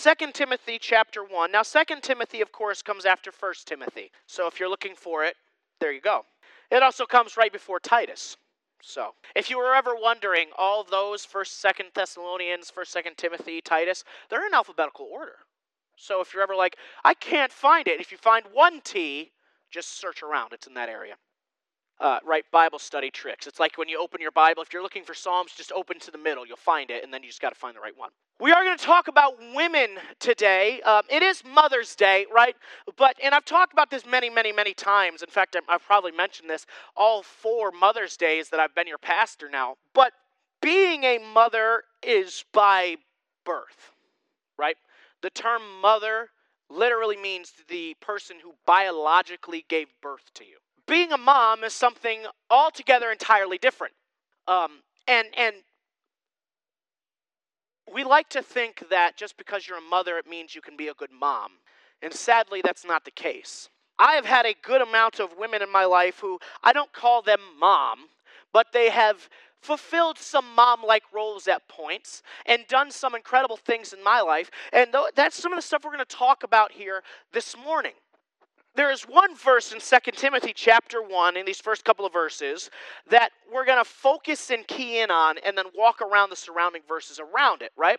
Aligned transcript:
2 0.00 0.32
Timothy 0.32 0.78
chapter 0.80 1.22
1. 1.22 1.52
Now 1.52 1.62
2 1.62 1.82
Timothy 2.00 2.40
of 2.40 2.52
course 2.52 2.80
comes 2.80 3.04
after 3.04 3.30
1 3.38 3.52
Timothy. 3.66 4.10
So 4.26 4.46
if 4.46 4.58
you're 4.58 4.70
looking 4.70 4.94
for 4.94 5.24
it, 5.24 5.36
there 5.78 5.92
you 5.92 6.00
go. 6.00 6.24
It 6.70 6.82
also 6.82 7.04
comes 7.04 7.36
right 7.36 7.52
before 7.52 7.80
Titus. 7.80 8.38
So, 8.82 9.12
if 9.36 9.50
you 9.50 9.58
were 9.58 9.74
ever 9.74 9.94
wondering, 9.94 10.48
all 10.56 10.84
those 10.84 11.26
First, 11.26 11.60
Second 11.60 11.90
Thessalonians, 11.94 12.70
First, 12.70 12.92
Second 12.92 13.18
Timothy, 13.18 13.60
Titus, 13.60 14.04
they're 14.30 14.46
in 14.46 14.54
alphabetical 14.54 15.06
order. 15.12 15.36
So, 15.96 16.22
if 16.22 16.32
you're 16.32 16.42
ever 16.42 16.56
like, 16.56 16.76
I 17.04 17.12
can't 17.12 17.52
find 17.52 17.86
it, 17.86 18.00
if 18.00 18.10
you 18.10 18.16
find 18.16 18.46
one 18.54 18.80
T, 18.80 19.32
just 19.70 20.00
search 20.00 20.22
around. 20.22 20.54
It's 20.54 20.66
in 20.66 20.72
that 20.74 20.88
area 20.88 21.16
uh, 22.00 22.18
right 22.24 22.44
Bible 22.50 22.78
study 22.78 23.10
tricks. 23.10 23.46
It's 23.46 23.60
like 23.60 23.76
when 23.76 23.88
you 23.88 24.00
open 24.00 24.20
your 24.20 24.30
Bible, 24.30 24.62
if 24.62 24.72
you're 24.72 24.82
looking 24.82 25.04
for 25.04 25.14
Psalms, 25.14 25.52
just 25.54 25.70
open 25.72 25.98
to 26.00 26.10
the 26.10 26.18
middle. 26.18 26.46
You'll 26.46 26.56
find 26.56 26.90
it, 26.90 27.04
and 27.04 27.12
then 27.12 27.22
you 27.22 27.28
just 27.28 27.42
got 27.42 27.50
to 27.50 27.58
find 27.58 27.76
the 27.76 27.80
right 27.80 27.96
one. 27.96 28.10
We 28.40 28.52
are 28.52 28.64
going 28.64 28.76
to 28.76 28.82
talk 28.82 29.08
about 29.08 29.34
women 29.54 29.90
today. 30.18 30.80
Um, 30.80 31.02
it 31.10 31.22
is 31.22 31.42
Mother's 31.44 31.94
Day, 31.94 32.24
right? 32.32 32.56
But, 32.96 33.16
and 33.22 33.34
I've 33.34 33.44
talked 33.44 33.74
about 33.74 33.90
this 33.90 34.06
many, 34.06 34.30
many, 34.30 34.50
many 34.50 34.72
times. 34.72 35.22
In 35.22 35.28
fact, 35.28 35.56
I've 35.68 35.82
probably 35.82 36.12
mentioned 36.12 36.48
this 36.48 36.64
all 36.96 37.22
four 37.22 37.70
Mother's 37.70 38.16
Days 38.16 38.48
that 38.48 38.58
I've 38.58 38.74
been 38.74 38.86
your 38.86 38.98
pastor 38.98 39.50
now. 39.50 39.74
But 39.94 40.12
being 40.62 41.04
a 41.04 41.18
mother 41.18 41.82
is 42.02 42.44
by 42.54 42.96
birth, 43.44 43.92
right? 44.58 44.76
The 45.22 45.30
term 45.30 45.60
mother 45.82 46.30
literally 46.70 47.18
means 47.18 47.52
the 47.68 47.94
person 48.00 48.36
who 48.42 48.54
biologically 48.66 49.66
gave 49.68 49.88
birth 50.00 50.30
to 50.34 50.44
you 50.46 50.56
being 50.90 51.12
a 51.12 51.16
mom 51.16 51.62
is 51.62 51.72
something 51.72 52.24
altogether 52.50 53.10
entirely 53.12 53.56
different. 53.56 53.94
Um, 54.48 54.82
and 55.06 55.28
and 55.38 55.54
we 57.94 58.04
like 58.04 58.28
to 58.30 58.42
think 58.42 58.84
that 58.90 59.16
just 59.16 59.36
because 59.36 59.66
you're 59.66 59.78
a 59.78 59.90
mother, 59.90 60.18
it 60.18 60.28
means 60.28 60.54
you 60.54 60.60
can 60.60 60.76
be 60.76 60.88
a 60.88 60.94
good 60.94 61.10
mom. 61.12 61.52
And 62.02 62.12
sadly, 62.12 62.60
that's 62.62 62.84
not 62.84 63.04
the 63.04 63.10
case. 63.10 63.68
I 63.98 64.14
have 64.14 64.26
had 64.26 64.46
a 64.46 64.54
good 64.62 64.82
amount 64.82 65.20
of 65.20 65.36
women 65.38 65.62
in 65.62 65.70
my 65.70 65.84
life 65.84 66.18
who 66.18 66.38
I 66.62 66.72
don't 66.72 66.92
call 66.92 67.22
them 67.22 67.40
mom, 67.58 68.08
but 68.52 68.68
they 68.72 68.90
have 68.90 69.28
fulfilled 69.60 70.18
some 70.18 70.54
mom 70.56 70.82
like 70.82 71.02
roles 71.12 71.46
at 71.46 71.68
points 71.68 72.22
and 72.46 72.66
done 72.66 72.90
some 72.90 73.14
incredible 73.14 73.58
things 73.58 73.92
in 73.92 74.02
my 74.02 74.20
life. 74.20 74.50
And 74.72 74.94
that's 75.14 75.40
some 75.40 75.52
of 75.52 75.58
the 75.58 75.62
stuff 75.62 75.84
we're 75.84 75.92
going 75.92 76.04
to 76.04 76.16
talk 76.16 76.42
about 76.42 76.72
here 76.72 77.02
this 77.32 77.56
morning 77.56 77.92
there 78.74 78.90
is 78.90 79.02
one 79.02 79.34
verse 79.36 79.72
in 79.72 79.80
2 79.80 80.10
Timothy 80.12 80.52
chapter 80.54 81.02
1 81.02 81.36
in 81.36 81.44
these 81.44 81.60
first 81.60 81.84
couple 81.84 82.06
of 82.06 82.12
verses 82.12 82.70
that 83.10 83.30
we're 83.52 83.64
going 83.64 83.82
to 83.82 83.88
focus 83.88 84.50
and 84.50 84.66
key 84.66 85.00
in 85.00 85.10
on 85.10 85.36
and 85.44 85.58
then 85.58 85.66
walk 85.76 86.00
around 86.00 86.30
the 86.30 86.36
surrounding 86.36 86.82
verses 86.88 87.20
around 87.20 87.62
it, 87.62 87.72
right? 87.76 87.98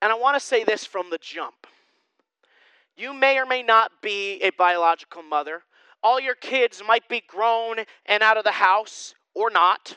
And 0.00 0.10
I 0.10 0.16
want 0.16 0.36
to 0.36 0.40
say 0.40 0.64
this 0.64 0.84
from 0.84 1.10
the 1.10 1.18
jump. 1.20 1.66
You 2.96 3.14
may 3.14 3.38
or 3.38 3.46
may 3.46 3.62
not 3.62 3.90
be 4.02 4.40
a 4.42 4.50
biological 4.50 5.22
mother. 5.22 5.62
All 6.02 6.18
your 6.18 6.34
kids 6.34 6.82
might 6.86 7.08
be 7.08 7.22
grown 7.26 7.76
and 8.06 8.22
out 8.22 8.36
of 8.36 8.44
the 8.44 8.50
house 8.50 9.14
or 9.34 9.50
not. 9.50 9.96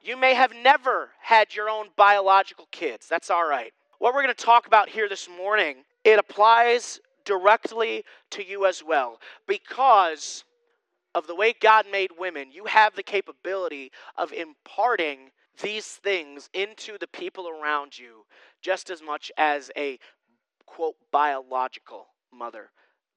You 0.00 0.16
may 0.16 0.34
have 0.34 0.52
never 0.54 1.10
had 1.20 1.54
your 1.54 1.68
own 1.68 1.86
biological 1.96 2.68
kids. 2.70 3.08
That's 3.08 3.30
all 3.30 3.46
right. 3.46 3.72
What 3.98 4.14
we're 4.14 4.22
going 4.22 4.34
to 4.34 4.44
talk 4.44 4.66
about 4.66 4.88
here 4.88 5.08
this 5.08 5.28
morning, 5.28 5.78
it 6.04 6.18
applies 6.18 7.00
directly 7.24 8.04
to 8.30 8.46
you 8.46 8.66
as 8.66 8.82
well. 8.84 9.20
Because 9.46 10.44
of 11.14 11.26
the 11.26 11.34
way 11.34 11.54
God 11.58 11.86
made 11.90 12.10
women, 12.18 12.50
you 12.52 12.64
have 12.66 12.94
the 12.94 13.02
capability 13.02 13.90
of 14.16 14.32
imparting 14.32 15.30
these 15.60 15.86
things 15.86 16.48
into 16.54 16.96
the 16.98 17.06
people 17.06 17.48
around 17.48 17.98
you 17.98 18.24
just 18.62 18.90
as 18.90 19.02
much 19.02 19.30
as 19.36 19.70
a 19.76 19.98
quote 20.64 20.96
biological 21.10 22.06
mother 22.32 22.70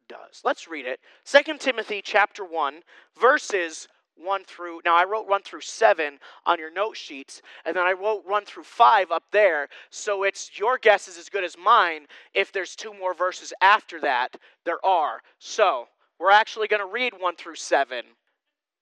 does. 0.07 0.41
Let's 0.43 0.67
read 0.67 0.85
it. 0.85 0.99
2 1.25 1.57
Timothy 1.57 2.01
chapter 2.03 2.43
1 2.43 2.81
verses 3.19 3.87
1 4.17 4.43
through, 4.45 4.81
now 4.85 4.95
I 4.95 5.03
wrote 5.03 5.27
1 5.27 5.43
through 5.43 5.61
7 5.61 6.19
on 6.45 6.59
your 6.59 6.71
note 6.71 6.95
sheets, 6.95 7.41
and 7.65 7.75
then 7.75 7.85
I 7.85 7.91
wrote 7.91 8.25
1 8.25 8.45
through 8.45 8.63
5 8.63 9.11
up 9.11 9.23
there. 9.31 9.67
So 9.89 10.23
it's 10.23 10.57
your 10.57 10.77
guess 10.77 11.07
is 11.07 11.17
as 11.17 11.29
good 11.29 11.43
as 11.43 11.57
mine 11.57 12.07
if 12.33 12.51
there's 12.51 12.75
two 12.75 12.93
more 12.93 13.13
verses 13.13 13.53
after 13.61 13.99
that. 14.01 14.35
There 14.63 14.83
are. 14.85 15.21
So 15.39 15.87
we're 16.19 16.31
actually 16.31 16.67
going 16.67 16.81
to 16.81 16.91
read 16.91 17.13
1 17.19 17.35
through 17.35 17.55
7. 17.55 18.03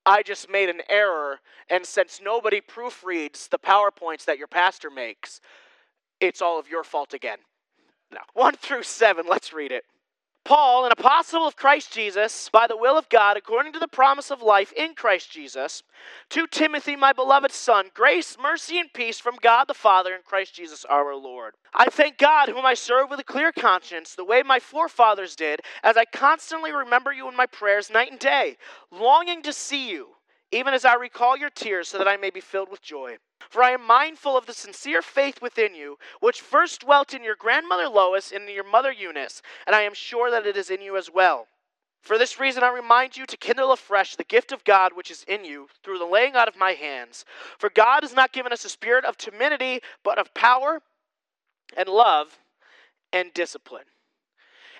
I 0.06 0.22
just 0.22 0.50
made 0.50 0.70
an 0.70 0.82
error, 0.90 1.40
and 1.70 1.86
since 1.86 2.20
nobody 2.24 2.60
proofreads 2.62 3.50
the 3.50 3.60
PowerPoints 3.60 4.26
that 4.26 4.38
your 4.38 4.48
pastor 4.48 4.90
makes, 4.90 5.40
it's 6.20 6.42
all 6.42 6.60
of 6.60 6.70
your 6.70 6.84
fault 6.84 7.14
again. 7.14 7.38
No. 8.12 8.20
1 8.34 8.56
through 8.56 8.84
7, 8.84 9.26
let's 9.28 9.54
read 9.54 9.72
it. 9.72 9.86
Paul, 10.46 10.86
an 10.86 10.92
apostle 10.92 11.48
of 11.48 11.56
Christ 11.56 11.94
Jesus, 11.94 12.50
by 12.50 12.68
the 12.68 12.76
will 12.76 12.98
of 12.98 13.08
God, 13.08 13.38
according 13.38 13.72
to 13.74 13.80
the 13.80 13.88
promise 13.88 14.30
of 14.30 14.42
life 14.42 14.74
in 14.74 14.94
Christ 14.94 15.32
Jesus, 15.32 15.84
to 16.30 16.48
Timothy, 16.48 16.98
my 16.98 17.14
beloved 17.14 17.52
son, 17.52 17.92
grace, 17.94 18.36
mercy, 18.42 18.78
and 18.78 18.92
peace 18.92 19.20
from 19.20 19.38
God 19.42 19.66
the 19.70 19.74
Father 19.74 20.14
and 20.14 20.24
Christ 20.24 20.54
Jesus 20.56 20.84
our 20.86 21.16
Lord. 21.16 21.54
I 21.74 21.86
thank 21.86 22.18
God, 22.18 22.50
whom 22.50 22.66
I 22.66 22.74
serve 22.74 23.10
with 23.10 23.20
a 23.20 23.24
clear 23.24 23.54
conscience, 23.54 24.16
the 24.16 24.26
way 24.26 24.44
my 24.44 24.60
forefathers 24.60 25.36
did, 25.36 25.62
as 25.82 25.96
I 25.96 26.04
constantly 26.06 26.74
remember 26.74 27.14
you 27.14 27.30
in 27.30 27.38
my 27.38 27.46
prayers 27.46 27.90
night 27.90 28.12
and 28.12 28.20
day, 28.20 28.58
longing 28.92 29.44
to 29.44 29.54
see 29.54 29.90
you, 29.90 30.10
even 30.54 30.74
as 30.74 30.86
I 30.86 30.94
recall 30.94 31.36
your 31.36 31.50
tears, 31.50 31.90
so 31.90 31.98
that 31.98 32.08
I 32.08 32.18
may 32.18 32.30
be 32.30 32.40
filled 32.40 32.70
with 32.70 32.82
joy. 32.82 33.18
For 33.50 33.64
I 33.64 33.72
am 33.72 33.86
mindful 33.86 34.38
of 34.38 34.46
the 34.46 34.54
sincere 34.54 35.02
faith 35.02 35.42
within 35.42 35.76
you, 35.76 35.98
which 36.20 36.42
first 36.42 36.82
dwelt 36.82 37.14
in 37.14 37.24
your 37.24 37.36
grandmother 37.36 37.90
Lois 37.90 38.32
and 38.32 38.48
in 38.48 38.56
your 38.56 38.64
mother 38.64 38.92
Eunice, 38.92 39.42
and 39.66 39.76
I 39.76 39.82
am 39.82 39.94
sure 39.94 40.32
that 40.32 40.46
it 40.46 40.56
is 40.56 40.70
in 40.70 40.82
you 40.82 40.96
as 40.96 41.10
well. 41.12 41.48
For 42.02 42.18
this 42.18 42.40
reason, 42.40 42.64
I 42.64 42.70
remind 42.70 43.16
you 43.16 43.26
to 43.26 43.38
kindle 43.38 43.72
afresh 43.72 44.16
the 44.16 44.26
gift 44.26 44.52
of 44.52 44.66
God 44.66 44.92
which 44.94 45.10
is 45.10 45.24
in 45.24 45.46
you 45.46 45.70
through 45.84 46.00
the 46.00 46.06
laying 46.06 46.36
out 46.36 46.50
of 46.50 46.58
my 46.58 46.74
hands. 46.74 47.24
For 47.58 47.70
God 47.70 48.04
has 48.04 48.14
not 48.14 48.34
given 48.34 48.52
us 48.52 48.66
a 48.66 48.70
spirit 48.70 49.06
of 49.06 49.18
timidity, 49.18 49.80
but 50.04 50.20
of 50.20 50.34
power 50.34 50.82
and 51.78 51.88
love 51.88 52.40
and 53.14 53.34
discipline. 53.34 53.86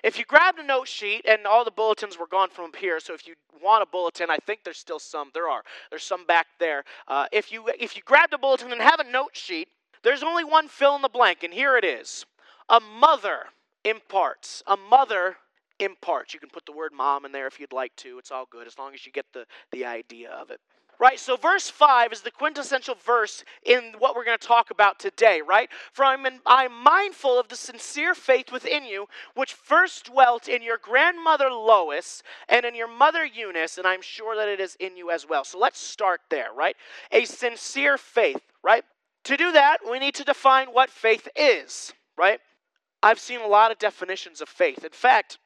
If 0.04 0.18
you 0.18 0.26
grabbed 0.26 0.58
a 0.58 0.62
note 0.62 0.86
sheet, 0.86 1.24
and 1.26 1.46
all 1.46 1.64
the 1.64 1.70
bulletins 1.70 2.18
were 2.18 2.26
gone 2.26 2.50
from 2.50 2.66
up 2.66 2.76
here, 2.76 3.00
so 3.00 3.14
if 3.14 3.26
you 3.26 3.36
want 3.62 3.82
a 3.82 3.86
bulletin, 3.86 4.28
I 4.28 4.36
think 4.36 4.60
there's 4.62 4.76
still 4.76 4.98
some. 4.98 5.30
There 5.32 5.48
are. 5.48 5.62
There's 5.88 6.02
some 6.02 6.26
back 6.26 6.46
there. 6.60 6.84
Uh, 7.08 7.24
if 7.32 7.50
you 7.50 7.70
if 7.80 7.96
you 7.96 8.02
grabbed 8.04 8.34
a 8.34 8.38
bulletin 8.38 8.70
and 8.70 8.82
have 8.82 9.00
a 9.00 9.10
note 9.10 9.34
sheet, 9.34 9.68
there's 10.02 10.22
only 10.22 10.44
one 10.44 10.68
fill 10.68 10.94
in 10.94 11.00
the 11.00 11.08
blank, 11.08 11.42
and 11.42 11.54
here 11.54 11.78
it 11.78 11.86
is. 11.86 12.26
A 12.68 12.80
mother 12.80 13.46
imparts. 13.82 14.62
A 14.66 14.76
mother 14.76 15.36
imparts. 15.80 16.34
You 16.34 16.40
can 16.40 16.50
put 16.50 16.66
the 16.66 16.72
word 16.72 16.92
mom 16.92 17.24
in 17.24 17.32
there 17.32 17.46
if 17.46 17.58
you'd 17.58 17.72
like 17.72 17.96
to. 17.96 18.18
It's 18.18 18.30
all 18.30 18.46
good 18.50 18.66
as 18.66 18.78
long 18.78 18.92
as 18.92 19.06
you 19.06 19.12
get 19.12 19.26
the, 19.32 19.46
the 19.72 19.86
idea 19.86 20.30
of 20.30 20.50
it. 20.50 20.60
Right, 21.04 21.20
so 21.20 21.36
verse 21.36 21.68
5 21.68 22.14
is 22.14 22.22
the 22.22 22.30
quintessential 22.30 22.94
verse 23.04 23.44
in 23.62 23.92
what 23.98 24.16
we're 24.16 24.24
going 24.24 24.38
to 24.38 24.46
talk 24.46 24.70
about 24.70 24.98
today, 24.98 25.42
right? 25.46 25.68
For 25.92 26.02
I'm, 26.02 26.24
in, 26.24 26.40
I'm 26.46 26.72
mindful 26.82 27.38
of 27.38 27.48
the 27.48 27.56
sincere 27.56 28.14
faith 28.14 28.50
within 28.50 28.86
you, 28.86 29.06
which 29.34 29.52
first 29.52 30.06
dwelt 30.06 30.48
in 30.48 30.62
your 30.62 30.78
grandmother 30.78 31.50
Lois 31.50 32.22
and 32.48 32.64
in 32.64 32.74
your 32.74 32.88
mother 32.88 33.22
Eunice, 33.22 33.76
and 33.76 33.86
I'm 33.86 34.00
sure 34.00 34.34
that 34.34 34.48
it 34.48 34.60
is 34.60 34.78
in 34.80 34.96
you 34.96 35.10
as 35.10 35.28
well. 35.28 35.44
So 35.44 35.58
let's 35.58 35.78
start 35.78 36.22
there, 36.30 36.48
right? 36.56 36.74
A 37.12 37.26
sincere 37.26 37.98
faith, 37.98 38.40
right? 38.62 38.84
To 39.24 39.36
do 39.36 39.52
that, 39.52 39.80
we 39.86 39.98
need 39.98 40.14
to 40.14 40.24
define 40.24 40.68
what 40.68 40.88
faith 40.88 41.28
is, 41.36 41.92
right? 42.16 42.40
I've 43.02 43.20
seen 43.20 43.42
a 43.42 43.46
lot 43.46 43.70
of 43.70 43.78
definitions 43.78 44.40
of 44.40 44.48
faith. 44.48 44.82
In 44.82 44.90
fact, 44.92 45.36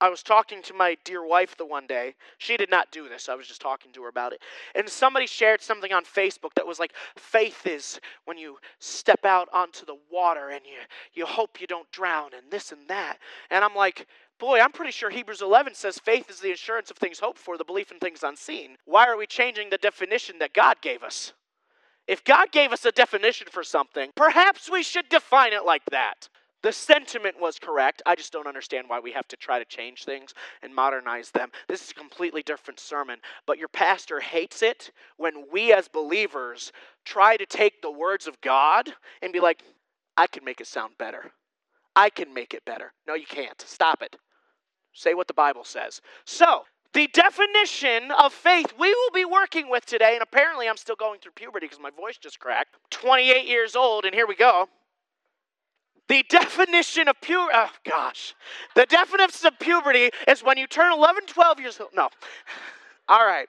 I 0.00 0.10
was 0.10 0.22
talking 0.22 0.62
to 0.62 0.74
my 0.74 0.96
dear 1.04 1.26
wife 1.26 1.56
the 1.56 1.64
one 1.64 1.86
day. 1.86 2.14
She 2.38 2.56
did 2.56 2.70
not 2.70 2.90
do 2.92 3.08
this. 3.08 3.28
I 3.28 3.34
was 3.34 3.46
just 3.46 3.62
talking 3.62 3.92
to 3.92 4.02
her 4.02 4.08
about 4.08 4.32
it. 4.34 4.42
And 4.74 4.88
somebody 4.88 5.26
shared 5.26 5.62
something 5.62 5.92
on 5.92 6.04
Facebook 6.04 6.52
that 6.56 6.66
was 6.66 6.78
like 6.78 6.92
faith 7.16 7.66
is 7.66 7.98
when 8.26 8.36
you 8.36 8.58
step 8.78 9.24
out 9.24 9.48
onto 9.54 9.86
the 9.86 9.96
water 10.12 10.50
and 10.50 10.60
you 10.66 10.78
you 11.14 11.24
hope 11.24 11.60
you 11.60 11.66
don't 11.66 11.90
drown 11.92 12.30
and 12.36 12.50
this 12.50 12.72
and 12.72 12.86
that. 12.88 13.18
And 13.50 13.64
I'm 13.64 13.74
like, 13.74 14.06
boy, 14.38 14.60
I'm 14.60 14.72
pretty 14.72 14.92
sure 14.92 15.08
Hebrews 15.08 15.40
11 15.40 15.74
says 15.74 15.98
faith 15.98 16.28
is 16.28 16.40
the 16.40 16.52
assurance 16.52 16.90
of 16.90 16.98
things 16.98 17.18
hoped 17.18 17.38
for, 17.38 17.56
the 17.56 17.64
belief 17.64 17.90
in 17.90 17.98
things 17.98 18.22
unseen. 18.22 18.76
Why 18.84 19.06
are 19.06 19.16
we 19.16 19.26
changing 19.26 19.70
the 19.70 19.78
definition 19.78 20.38
that 20.40 20.52
God 20.52 20.76
gave 20.82 21.02
us? 21.02 21.32
If 22.06 22.22
God 22.22 22.52
gave 22.52 22.72
us 22.72 22.84
a 22.84 22.92
definition 22.92 23.48
for 23.50 23.64
something, 23.64 24.10
perhaps 24.14 24.70
we 24.70 24.82
should 24.82 25.08
define 25.08 25.52
it 25.52 25.64
like 25.64 25.84
that. 25.90 26.28
The 26.66 26.72
sentiment 26.72 27.40
was 27.40 27.60
correct. 27.60 28.02
I 28.06 28.16
just 28.16 28.32
don't 28.32 28.48
understand 28.48 28.88
why 28.88 28.98
we 28.98 29.12
have 29.12 29.28
to 29.28 29.36
try 29.36 29.60
to 29.60 29.64
change 29.64 30.04
things 30.04 30.34
and 30.62 30.74
modernize 30.74 31.30
them. 31.30 31.52
This 31.68 31.84
is 31.84 31.92
a 31.92 31.94
completely 31.94 32.42
different 32.42 32.80
sermon, 32.80 33.20
but 33.46 33.56
your 33.56 33.68
pastor 33.68 34.18
hates 34.18 34.62
it 34.62 34.90
when 35.16 35.44
we 35.52 35.72
as 35.72 35.86
believers 35.86 36.72
try 37.04 37.36
to 37.36 37.46
take 37.46 37.82
the 37.82 37.90
words 37.92 38.26
of 38.26 38.40
God 38.40 38.92
and 39.22 39.32
be 39.32 39.38
like, 39.38 39.62
I 40.16 40.26
can 40.26 40.44
make 40.44 40.60
it 40.60 40.66
sound 40.66 40.94
better. 40.98 41.30
I 41.94 42.10
can 42.10 42.34
make 42.34 42.52
it 42.52 42.64
better. 42.64 42.92
No, 43.06 43.14
you 43.14 43.26
can't. 43.26 43.60
Stop 43.60 44.02
it. 44.02 44.16
Say 44.92 45.14
what 45.14 45.28
the 45.28 45.34
Bible 45.34 45.62
says. 45.62 46.00
So, 46.24 46.64
the 46.94 47.06
definition 47.06 48.10
of 48.10 48.32
faith 48.32 48.74
we 48.76 48.92
will 48.92 49.12
be 49.14 49.24
working 49.24 49.70
with 49.70 49.86
today, 49.86 50.14
and 50.14 50.22
apparently 50.22 50.68
I'm 50.68 50.78
still 50.78 50.96
going 50.96 51.20
through 51.20 51.32
puberty 51.36 51.66
because 51.66 51.78
my 51.78 51.90
voice 51.90 52.18
just 52.18 52.40
cracked. 52.40 52.74
28 52.90 53.46
years 53.46 53.76
old, 53.76 54.04
and 54.04 54.12
here 54.12 54.26
we 54.26 54.34
go. 54.34 54.68
The 56.08 56.24
definition 56.28 57.08
of 57.08 57.20
pure, 57.20 57.50
oh 57.52 57.70
gosh. 57.84 58.34
The 58.74 58.86
definition 58.86 59.48
of 59.48 59.58
puberty 59.58 60.10
is 60.28 60.42
when 60.42 60.56
you 60.56 60.66
turn 60.66 60.92
11, 60.92 61.26
12 61.26 61.60
years 61.60 61.80
old. 61.80 61.90
No. 61.94 62.08
All 63.08 63.26
right. 63.26 63.48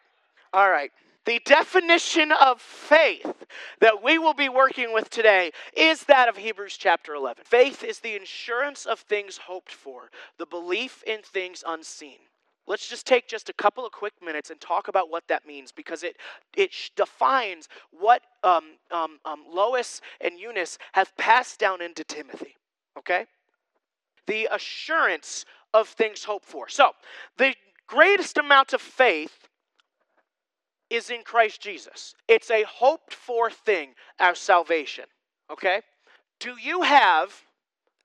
All 0.53 0.69
right. 0.69 0.91
The 1.25 1.41
definition 1.45 2.31
of 2.31 2.61
faith 2.61 3.33
that 3.81 4.01
we 4.01 4.17
will 4.17 4.33
be 4.33 4.47
working 4.47 4.93
with 4.93 5.09
today 5.09 5.51
is 5.75 6.05
that 6.05 6.29
of 6.29 6.37
Hebrews 6.37 6.77
chapter 6.77 7.15
11. 7.15 7.43
Faith 7.45 7.83
is 7.83 7.99
the 7.99 8.15
insurance 8.15 8.85
of 8.85 9.01
things 9.01 9.37
hoped 9.37 9.73
for, 9.73 10.09
the 10.37 10.45
belief 10.45 11.03
in 11.05 11.21
things 11.21 11.65
unseen. 11.67 12.19
Let's 12.67 12.87
just 12.87 13.07
take 13.07 13.29
just 13.29 13.49
a 13.49 13.53
couple 13.53 13.85
of 13.85 13.93
quick 13.93 14.13
minutes 14.21 14.49
and 14.49 14.59
talk 14.59 14.89
about 14.89 15.09
what 15.09 15.23
that 15.29 15.47
means 15.47 15.71
because 15.71 16.03
it, 16.03 16.17
it 16.55 16.71
defines 16.97 17.69
what 17.91 18.23
um, 18.43 18.75
um, 18.91 19.19
um, 19.23 19.45
Lois 19.49 20.01
and 20.19 20.37
Eunice 20.37 20.77
have 20.91 21.15
passed 21.15 21.59
down 21.59 21.81
into 21.81 22.03
Timothy. 22.03 22.55
Okay? 22.97 23.25
The 24.25 24.49
assurance 24.51 25.45
of 25.73 25.87
things 25.87 26.25
hoped 26.25 26.45
for. 26.45 26.67
So, 26.67 26.91
the 27.37 27.55
greatest 27.87 28.37
amount 28.37 28.73
of 28.73 28.81
faith 28.81 29.47
is 30.89 31.09
in 31.09 31.23
Christ 31.23 31.61
Jesus. 31.61 32.15
It's 32.27 32.51
a 32.51 32.63
hoped 32.63 33.13
for 33.13 33.49
thing, 33.49 33.93
our 34.19 34.35
salvation. 34.35 35.05
Okay? 35.49 35.81
Do 36.39 36.55
you 36.61 36.81
have, 36.81 37.43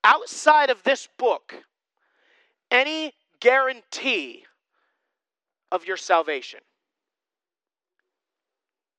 outside 0.05 0.71
of 0.71 0.85
this 0.85 1.09
book, 1.19 1.55
any 2.71 3.13
guarantee 3.41 4.45
of 5.73 5.85
your 5.85 5.97
salvation? 5.97 6.61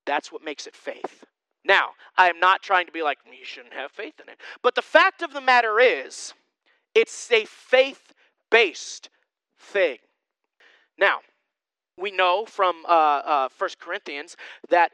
That's 0.06 0.32
what 0.32 0.44
makes 0.44 0.68
it 0.68 0.76
faith. 0.76 1.24
Now, 1.66 1.92
I 2.18 2.30
am 2.30 2.40
not 2.40 2.62
trying 2.62 2.88
to 2.88 2.92
be 2.92 3.02
like, 3.02 3.20
you 3.26 3.46
shouldn't 3.46 3.74
have 3.74 3.92
faith 3.92 4.20
in 4.22 4.28
it. 4.28 4.42
But 4.62 4.76
the 4.76 4.82
fact 4.82 5.22
of 5.22 5.32
the 5.32 5.40
matter 5.40 5.80
is, 5.80 6.34
it's 6.94 7.32
a 7.32 7.46
faith 7.46 8.14
based 8.52 9.10
thing. 9.58 10.00
Now, 10.98 11.20
we 11.98 12.12
know 12.12 12.46
from 12.46 12.84
uh, 12.86 13.22
uh, 13.26 13.50
1 13.58 13.70
Corinthians 13.80 14.36
that 14.70 14.92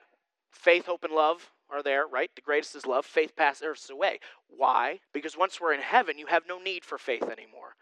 faith, 0.51 0.85
hope, 0.85 1.03
and 1.03 1.13
love 1.13 1.49
are 1.71 1.81
there, 1.81 2.05
right? 2.07 2.29
The 2.35 2.41
greatest 2.41 2.75
is 2.75 2.85
love. 2.85 3.05
Faith 3.05 3.35
passes 3.35 3.89
away. 3.89 4.19
Why? 4.47 4.99
Because 5.13 5.37
once 5.37 5.59
we're 5.59 5.73
in 5.73 5.81
heaven, 5.81 6.17
you 6.17 6.27
have 6.27 6.43
no 6.47 6.59
need 6.59 6.83
for 6.83 6.97
faith 6.97 7.23
anymore. 7.23 7.75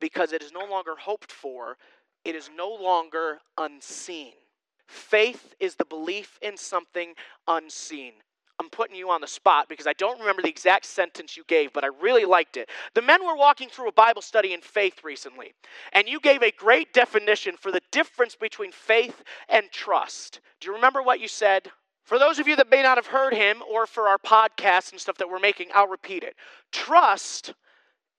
Because 0.00 0.32
it 0.32 0.42
is 0.42 0.52
no 0.52 0.64
longer 0.64 0.94
hoped 0.98 1.32
for, 1.32 1.76
it 2.24 2.34
is 2.34 2.50
no 2.56 2.68
longer 2.68 3.40
unseen. 3.58 4.32
Faith 4.86 5.54
is 5.60 5.76
the 5.76 5.84
belief 5.84 6.38
in 6.42 6.56
something 6.56 7.14
unseen. 7.46 8.12
I'm 8.60 8.68
putting 8.68 8.96
you 8.96 9.08
on 9.08 9.22
the 9.22 9.26
spot 9.26 9.70
because 9.70 9.86
I 9.86 9.94
don't 9.94 10.20
remember 10.20 10.42
the 10.42 10.50
exact 10.50 10.84
sentence 10.84 11.34
you 11.34 11.44
gave, 11.48 11.72
but 11.72 11.82
I 11.82 11.86
really 12.02 12.26
liked 12.26 12.58
it. 12.58 12.68
The 12.94 13.00
men 13.00 13.24
were 13.24 13.36
walking 13.36 13.70
through 13.70 13.88
a 13.88 13.92
Bible 13.92 14.20
study 14.20 14.52
in 14.52 14.60
faith 14.60 15.02
recently, 15.02 15.54
and 15.94 16.06
you 16.06 16.20
gave 16.20 16.42
a 16.42 16.50
great 16.50 16.92
definition 16.92 17.56
for 17.56 17.72
the 17.72 17.80
difference 17.90 18.36
between 18.36 18.70
faith 18.70 19.22
and 19.48 19.70
trust. 19.70 20.40
Do 20.60 20.68
you 20.68 20.74
remember 20.74 21.02
what 21.02 21.20
you 21.20 21.28
said? 21.28 21.70
For 22.04 22.18
those 22.18 22.38
of 22.38 22.48
you 22.48 22.56
that 22.56 22.68
may 22.68 22.82
not 22.82 22.98
have 22.98 23.06
heard 23.06 23.32
him, 23.32 23.62
or 23.70 23.86
for 23.86 24.08
our 24.08 24.18
podcasts 24.18 24.92
and 24.92 25.00
stuff 25.00 25.16
that 25.18 25.30
we're 25.30 25.38
making, 25.38 25.68
I'll 25.74 25.88
repeat 25.88 26.22
it. 26.22 26.34
Trust 26.70 27.54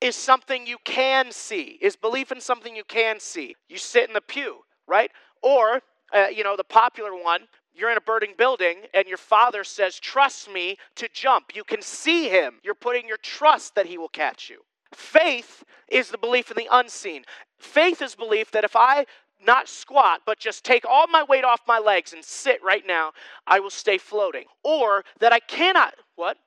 is 0.01 0.15
something 0.15 0.65
you 0.65 0.77
can 0.83 1.31
see, 1.31 1.77
is 1.81 1.95
belief 1.95 2.31
in 2.31 2.41
something 2.41 2.75
you 2.75 2.83
can 2.83 3.19
see. 3.19 3.55
You 3.69 3.77
sit 3.77 4.07
in 4.07 4.13
the 4.13 4.21
pew, 4.21 4.61
right? 4.87 5.11
Or, 5.43 5.81
uh, 6.13 6.27
you 6.27 6.43
know, 6.43 6.57
the 6.57 6.63
popular 6.63 7.15
one, 7.15 7.41
you're 7.73 7.91
in 7.91 7.97
a 7.97 8.01
burning 8.01 8.33
building 8.37 8.81
and 8.93 9.07
your 9.07 9.17
father 9.17 9.63
says, 9.63 9.99
Trust 9.99 10.51
me 10.51 10.77
to 10.95 11.07
jump. 11.13 11.55
You 11.55 11.63
can 11.63 11.81
see 11.81 12.27
him. 12.27 12.55
You're 12.63 12.75
putting 12.75 13.07
your 13.07 13.17
trust 13.17 13.75
that 13.75 13.85
he 13.85 13.97
will 13.97 14.09
catch 14.09 14.49
you. 14.49 14.61
Faith 14.93 15.63
is 15.87 16.09
the 16.09 16.17
belief 16.17 16.51
in 16.51 16.57
the 16.57 16.67
unseen. 16.69 17.23
Faith 17.59 18.01
is 18.01 18.15
belief 18.15 18.51
that 18.51 18.65
if 18.65 18.75
I 18.75 19.05
not 19.45 19.69
squat, 19.69 20.21
but 20.25 20.39
just 20.39 20.65
take 20.65 20.85
all 20.85 21.07
my 21.07 21.23
weight 21.23 21.45
off 21.45 21.61
my 21.67 21.79
legs 21.79 22.13
and 22.13 22.23
sit 22.23 22.61
right 22.63 22.85
now, 22.85 23.11
I 23.47 23.59
will 23.59 23.69
stay 23.69 23.97
floating. 23.97 24.45
Or 24.63 25.03
that 25.19 25.33
I 25.33 25.39
cannot, 25.39 25.93
what? 26.15 26.37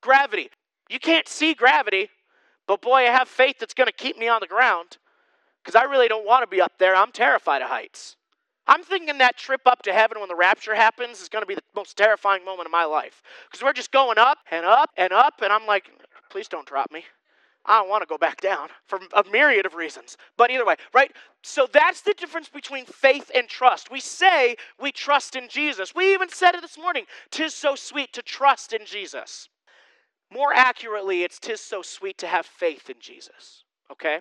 Gravity. 0.00 0.50
You 0.90 0.98
can't 0.98 1.28
see 1.28 1.54
gravity, 1.54 2.10
but 2.66 2.80
boy, 2.82 3.00
I 3.00 3.10
have 3.10 3.28
faith 3.28 3.58
that's 3.58 3.74
going 3.74 3.88
to 3.88 3.92
keep 3.92 4.18
me 4.18 4.28
on 4.28 4.40
the 4.40 4.46
ground 4.46 4.98
because 5.62 5.74
I 5.74 5.84
really 5.84 6.08
don't 6.08 6.26
want 6.26 6.42
to 6.42 6.46
be 6.46 6.60
up 6.60 6.72
there. 6.78 6.94
I'm 6.94 7.12
terrified 7.12 7.62
of 7.62 7.68
heights. 7.68 8.16
I'm 8.66 8.82
thinking 8.82 9.18
that 9.18 9.36
trip 9.36 9.62
up 9.66 9.82
to 9.82 9.92
heaven 9.92 10.20
when 10.20 10.28
the 10.28 10.36
rapture 10.36 10.74
happens 10.74 11.20
is 11.20 11.28
going 11.28 11.42
to 11.42 11.46
be 11.46 11.56
the 11.56 11.62
most 11.74 11.96
terrifying 11.96 12.44
moment 12.44 12.66
of 12.66 12.72
my 12.72 12.84
life. 12.84 13.22
Because 13.50 13.64
we're 13.64 13.72
just 13.72 13.90
going 13.90 14.18
up 14.18 14.38
and 14.50 14.64
up 14.64 14.90
and 14.96 15.12
up, 15.12 15.34
and 15.42 15.52
I'm 15.52 15.66
like, 15.66 15.90
please 16.30 16.48
don't 16.48 16.66
drop 16.66 16.92
me. 16.92 17.04
I 17.64 17.78
don't 17.78 17.88
want 17.88 18.02
to 18.02 18.06
go 18.06 18.18
back 18.18 18.40
down 18.40 18.68
for 18.86 18.98
a 19.14 19.22
myriad 19.30 19.66
of 19.66 19.74
reasons. 19.74 20.16
But 20.36 20.50
either 20.50 20.64
way, 20.64 20.76
right? 20.92 21.12
So 21.42 21.68
that's 21.72 22.00
the 22.00 22.14
difference 22.14 22.48
between 22.48 22.86
faith 22.86 23.30
and 23.34 23.48
trust. 23.48 23.90
We 23.90 24.00
say 24.00 24.56
we 24.80 24.90
trust 24.90 25.36
in 25.36 25.48
Jesus. 25.48 25.94
We 25.94 26.12
even 26.12 26.28
said 26.28 26.54
it 26.54 26.62
this 26.62 26.78
morning. 26.78 27.04
Tis 27.30 27.54
so 27.54 27.76
sweet 27.76 28.12
to 28.14 28.22
trust 28.22 28.72
in 28.72 28.84
Jesus. 28.84 29.48
More 30.32 30.54
accurately, 30.54 31.24
it's 31.24 31.38
tis 31.38 31.60
so 31.60 31.82
sweet 31.82 32.16
to 32.18 32.26
have 32.26 32.46
faith 32.46 32.88
in 32.88 32.96
Jesus. 33.00 33.64
Okay? 33.90 34.20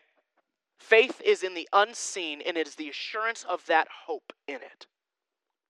Faith 0.77 1.21
is 1.23 1.43
in 1.43 1.53
the 1.53 1.69
unseen, 1.71 2.41
and 2.45 2.57
it 2.57 2.67
is 2.67 2.75
the 2.75 2.89
assurance 2.89 3.45
of 3.47 3.65
that 3.67 3.87
hope 4.05 4.33
in 4.47 4.55
it. 4.55 4.87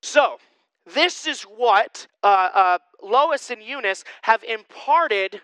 So, 0.02 0.38
this 0.92 1.28
is 1.28 1.44
what 1.44 2.08
uh, 2.24 2.50
uh, 2.54 2.78
Lois 3.04 3.52
and 3.52 3.62
Eunice 3.62 4.04
have 4.24 4.44
imparted 4.44 5.42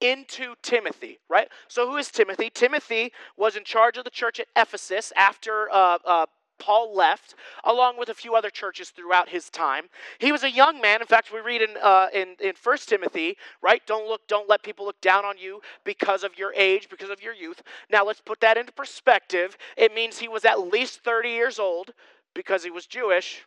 into 0.00 0.54
Timothy, 0.62 1.18
right? 1.28 1.48
So, 1.66 1.90
who 1.90 1.96
is 1.96 2.10
Timothy? 2.10 2.50
Timothy 2.50 3.12
was 3.36 3.56
in 3.56 3.64
charge 3.64 3.96
of 3.96 4.04
the 4.04 4.10
church 4.10 4.38
at 4.38 4.46
Ephesus 4.54 5.12
after 5.16 5.68
uh, 5.72 5.98
uh 6.04 6.26
Paul 6.58 6.94
left, 6.94 7.34
along 7.64 7.98
with 7.98 8.08
a 8.08 8.14
few 8.14 8.34
other 8.34 8.50
churches 8.50 8.90
throughout 8.90 9.28
his 9.28 9.50
time. 9.50 9.84
He 10.18 10.32
was 10.32 10.42
a 10.42 10.50
young 10.50 10.80
man. 10.80 11.00
In 11.00 11.06
fact, 11.06 11.32
we 11.32 11.40
read 11.40 11.62
in, 11.62 11.76
uh, 11.82 12.08
in, 12.12 12.36
in 12.40 12.54
1 12.62 12.76
Timothy, 12.78 13.36
right? 13.62 13.82
Don't 13.86 14.08
look, 14.08 14.26
don't 14.26 14.48
let 14.48 14.62
people 14.62 14.86
look 14.86 15.00
down 15.00 15.24
on 15.24 15.38
you 15.38 15.60
because 15.84 16.24
of 16.24 16.38
your 16.38 16.52
age, 16.54 16.88
because 16.88 17.10
of 17.10 17.22
your 17.22 17.34
youth. 17.34 17.62
Now, 17.90 18.04
let's 18.04 18.20
put 18.20 18.40
that 18.40 18.56
into 18.56 18.72
perspective. 18.72 19.56
It 19.76 19.94
means 19.94 20.18
he 20.18 20.28
was 20.28 20.44
at 20.44 20.60
least 20.60 21.00
30 21.00 21.30
years 21.30 21.58
old 21.58 21.92
because 22.34 22.62
he 22.62 22.70
was 22.70 22.86
Jewish, 22.86 23.44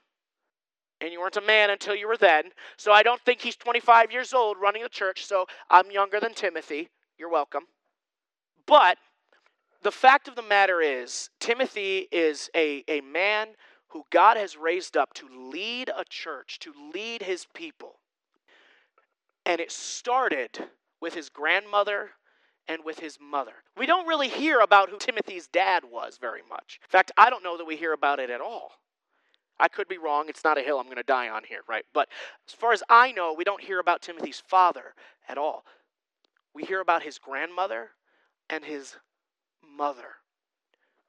and 0.99 1.11
you 1.11 1.19
weren't 1.19 1.37
a 1.37 1.41
man 1.41 1.69
until 1.69 1.95
you 1.95 2.07
were 2.07 2.17
then. 2.17 2.45
So 2.77 2.91
I 2.91 3.03
don't 3.03 3.21
think 3.21 3.41
he's 3.41 3.55
25 3.55 4.11
years 4.11 4.33
old 4.33 4.57
running 4.59 4.83
the 4.83 4.89
church, 4.89 5.25
so 5.25 5.45
I'm 5.69 5.91
younger 5.91 6.19
than 6.19 6.33
Timothy. 6.33 6.89
You're 7.17 7.29
welcome. 7.29 7.63
But 8.65 8.97
the 9.83 9.91
fact 9.91 10.27
of 10.27 10.35
the 10.35 10.41
matter 10.41 10.81
is, 10.81 11.29
Timothy 11.39 12.07
is 12.11 12.49
a, 12.55 12.83
a 12.87 13.01
man 13.01 13.49
who 13.89 14.05
God 14.09 14.37
has 14.37 14.55
raised 14.55 14.95
up 14.95 15.13
to 15.15 15.27
lead 15.27 15.89
a 15.95 16.05
church, 16.07 16.59
to 16.59 16.73
lead 16.93 17.23
his 17.23 17.45
people. 17.53 17.95
And 19.45 19.59
it 19.59 19.71
started 19.71 20.69
with 21.01 21.13
his 21.13 21.29
grandmother 21.29 22.11
and 22.67 22.85
with 22.85 22.99
his 22.99 23.17
mother. 23.19 23.53
We 23.75 23.85
don't 23.85 24.07
really 24.07 24.29
hear 24.29 24.59
about 24.59 24.89
who 24.89 24.97
Timothy's 24.97 25.47
dad 25.47 25.83
was 25.91 26.17
very 26.21 26.41
much. 26.47 26.79
In 26.83 26.89
fact, 26.89 27.11
I 27.17 27.29
don't 27.29 27.43
know 27.43 27.57
that 27.57 27.65
we 27.65 27.75
hear 27.75 27.93
about 27.93 28.19
it 28.19 28.29
at 28.29 28.39
all. 28.39 28.71
I 29.59 29.67
could 29.67 29.87
be 29.87 29.97
wrong. 29.97 30.25
It's 30.27 30.43
not 30.43 30.57
a 30.57 30.61
hill 30.61 30.79
I'm 30.79 30.85
going 30.85 30.97
to 30.97 31.03
die 31.03 31.29
on 31.29 31.43
here, 31.43 31.61
right? 31.67 31.85
But 31.93 32.07
as 32.47 32.53
far 32.53 32.71
as 32.71 32.83
I 32.89 33.11
know, 33.11 33.33
we 33.33 33.43
don't 33.43 33.61
hear 33.61 33.79
about 33.79 34.01
Timothy's 34.01 34.41
father 34.47 34.93
at 35.27 35.37
all. 35.37 35.65
We 36.53 36.63
hear 36.63 36.81
about 36.81 37.03
his 37.03 37.19
grandmother 37.19 37.91
and 38.49 38.63
his 38.63 38.95
mother 39.77 40.15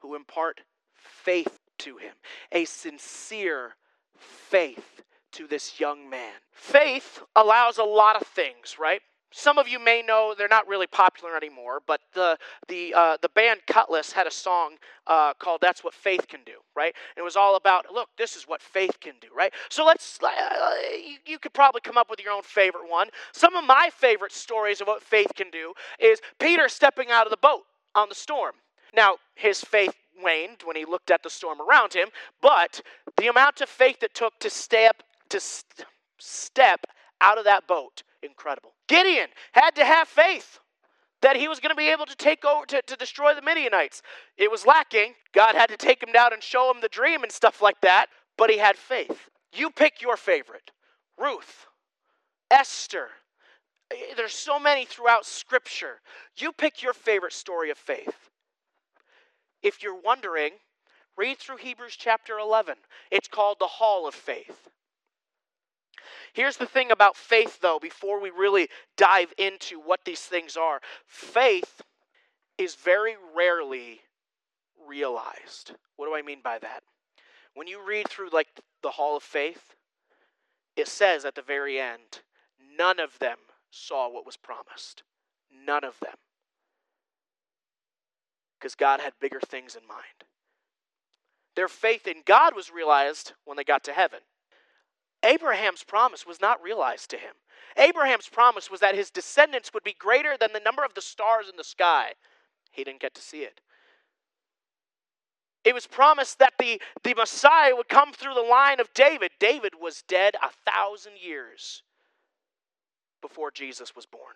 who 0.01 0.15
impart 0.15 0.61
faith 0.95 1.59
to 1.79 1.97
him, 1.97 2.15
a 2.51 2.65
sincere 2.65 3.77
faith 4.17 5.03
to 5.33 5.47
this 5.47 5.81
young 5.81 6.09
man. 6.09 6.35
Faith 6.53 7.23
allows 7.35 7.79
a 7.79 7.85
lot 7.85 8.21
of 8.21 8.27
things, 8.27 8.77
right? 8.79 9.01
Some 9.35 9.57
of 9.57 9.67
you 9.67 9.79
may 9.79 10.03
know 10.03 10.35
they're 10.37 10.47
not 10.47 10.69
really 10.69 10.87
popular 10.87 11.37
anymore, 11.37 11.81
but 11.87 12.03
the 12.13 12.37
the 12.69 12.93
uh, 12.95 13.17
the 13.23 13.31
band 13.31 13.61
Kutless 13.67 14.13
had 14.13 14.27
a 14.27 14.31
song 14.31 14.77
uh, 15.07 15.33
called 15.35 15.63
"That's 15.63 15.83
What 15.83 15.95
Faith 15.95 16.29
Can 16.29 16.41
Do," 16.45 16.59
right? 16.77 16.95
And 17.17 17.23
it 17.23 17.25
was 17.25 17.35
all 17.35 17.57
about, 17.57 17.87
look, 17.91 18.11
this 18.19 18.37
is 18.37 18.45
what 18.47 18.61
faith 18.61 19.01
can 19.01 19.15
do, 19.23 19.29
right? 19.35 19.53
So 19.71 19.87
let's 19.87 20.19
uh, 20.23 20.29
you, 20.95 21.17
you 21.25 21.39
could 21.39 21.55
probably 21.55 21.81
come 21.81 21.97
up 21.97 22.11
with 22.11 22.21
your 22.23 22.33
own 22.33 22.43
favorite 22.43 22.91
one. 22.91 23.09
Some 23.33 23.57
of 23.57 23.65
my 23.65 23.89
favorite 23.95 24.33
stories 24.33 24.83
of 24.83 24.87
what 24.87 25.03
faith 25.03 25.33
can 25.35 25.51
do 25.51 25.73
is 25.99 26.21
Peter 26.39 26.69
stepping 26.69 27.11
out 27.11 27.27
of 27.27 27.31
the 27.31 27.39
boat 27.39 27.63
on 27.95 28.09
the 28.09 28.15
storm. 28.15 28.55
Now, 28.95 29.17
his 29.35 29.61
faith 29.61 29.95
waned 30.23 30.63
when 30.65 30.77
he 30.77 30.85
looked 30.85 31.11
at 31.11 31.23
the 31.23 31.31
storm 31.31 31.59
around 31.61 31.95
him, 31.95 32.09
but 32.41 32.81
the 33.17 33.29
amount 33.29 33.61
of 33.61 33.69
faith 33.69 34.03
it 34.03 34.15
took 34.15 34.39
to 34.41 34.51
step 34.51 35.03
to 35.31 35.41
st- 35.41 35.87
step 36.19 36.87
out 37.21 37.39
of 37.39 37.45
that 37.45 37.67
boat, 37.67 38.03
incredible. 38.23 38.73
Gideon 38.89 39.29
had 39.53 39.71
to 39.77 39.85
have 39.85 40.09
faith 40.09 40.59
that 41.23 41.37
he 41.37 41.49
was 41.49 41.61
going 41.61 41.71
to 41.71 41.77
be 41.77 41.89
able 41.91 42.07
to 42.07 42.17
take 42.17 42.45
over 42.45 42.67
to, 42.67 42.83
to 42.83 42.97
destroy 42.97 43.35
the 43.35 43.43
Midianites. 43.43 44.03
It 44.37 44.51
was 44.51 44.67
lacking. 44.67 45.15
God 45.33 45.55
had 45.55 45.71
to 45.71 45.77
take 45.77 46.03
him 46.03 46.13
down 46.13 46.33
and 46.33 46.43
show 46.43 46.71
him 46.71 46.81
the 46.81 46.89
dream 46.89 47.23
and 47.23 47.33
stuff 47.33 47.63
like 47.63 47.81
that, 47.81 48.07
but 48.37 48.51
he 48.51 48.59
had 48.59 48.77
faith. 48.77 49.31
You 49.55 49.71
pick 49.71 50.03
your 50.03 50.17
favorite. 50.17 50.73
Ruth, 51.17 51.67
Esther, 52.51 53.09
there's 54.17 54.33
so 54.33 54.59
many 54.59 54.85
throughout 54.85 55.27
Scripture. 55.27 56.01
You 56.37 56.53
pick 56.53 56.83
your 56.83 56.93
favorite 56.93 57.33
story 57.33 57.71
of 57.71 57.79
faith. 57.79 58.31
If 59.63 59.83
you're 59.83 60.01
wondering, 60.01 60.53
read 61.17 61.39
through 61.39 61.59
Hebrews 61.59 61.97
chapter 61.97 62.39
11. 62.39 62.75
It's 63.11 63.29
called 63.29 63.59
the 63.59 63.67
Hall 63.67 64.09
of 64.09 64.15
Faith. 64.15 64.69
Here's 66.33 66.57
the 66.57 66.67
thing 66.67 66.91
about 66.91 67.17
faith, 67.17 67.61
though, 67.61 67.79
before 67.81 68.21
we 68.21 68.31
really 68.31 68.69
dive 68.97 69.33
into 69.39 69.79
what 69.79 70.05
these 70.05 70.21
things 70.21 70.57
are 70.57 70.81
faith 71.07 71.83
is 72.59 72.75
very 72.75 73.15
rarely 73.35 74.01
realized. 74.87 75.75
What 75.97 76.07
do 76.07 76.15
I 76.15 76.23
mean 76.23 76.41
by 76.43 76.59
that? 76.59 76.83
When 77.55 77.67
you 77.67 77.87
read 77.87 78.09
through, 78.09 78.31
like, 78.33 78.49
the 78.83 78.91
Hall 78.91 79.17
of 79.17 79.23
Faith, 79.23 79.75
it 80.77 80.89
says 80.89 81.25
at 81.25 81.35
the 81.35 81.43
very 81.43 81.79
end, 81.79 82.23
none 82.77 82.99
of 82.99 83.19
them 83.19 83.37
saw 83.73 84.09
what 84.09 84.27
was 84.27 84.37
promised. 84.37 85.03
None 85.67 85.83
of 85.83 85.99
them. 86.01 86.15
Because 88.59 88.75
God 88.75 89.01
had 89.01 89.15
bigger 89.21 89.41
things 89.41 89.75
in 89.75 89.87
mind. 89.89 90.25
Their 91.57 91.69
faith 91.69 92.07
in 92.07 92.23
God 92.25 92.55
was 92.55 92.71
realized 92.71 93.33
when 93.45 93.57
they 93.57 93.65
got 93.65 93.83
to 93.85 93.93
heaven. 93.93 94.21
Abraham's 95.25 95.85
promise 95.85 96.27
was 96.27 96.41
not 96.41 96.63
realized 96.63 97.11
to 97.11 97.17
him. 97.17 97.35
Abraham's 97.77 98.29
promise 98.29 98.71
was 98.71 98.81
that 98.81 98.95
his 98.95 99.11
descendants 99.11 99.73
would 99.73 99.83
be 99.85 99.95
greater 99.99 100.37
than 100.39 100.53
the 100.53 100.61
number 100.61 100.85
of 100.85 100.95
the 100.95 101.03
stars 101.03 101.49
in 101.49 101.57
the 101.57 101.65
sky. 101.65 102.13
He 102.71 102.85
didn't 102.85 103.01
get 103.01 103.15
to 103.15 103.23
see 103.23 103.43
it. 103.43 103.61
It 105.65 105.75
was 105.75 105.87
promised 105.87 106.39
that 106.41 106.55
the, 106.59 106.81
the 107.05 107.15
Messiah 107.15 107.77
would 107.77 107.89
come 107.89 108.13
through 108.13 108.35
the 108.35 108.41
line 108.41 108.81
of 108.81 108.93
David. 108.95 109.31
David 109.39 109.75
was 109.81 110.03
dead 110.09 110.35
a 110.43 110.51
thousand 110.71 111.13
years 111.23 111.83
before 113.23 113.51
Jesus 113.51 113.97
was 113.97 114.05
born. 114.05 114.35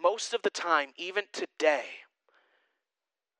Most 0.00 0.32
of 0.32 0.42
the 0.42 0.50
time, 0.50 0.90
even 0.96 1.24
today, 1.32 1.86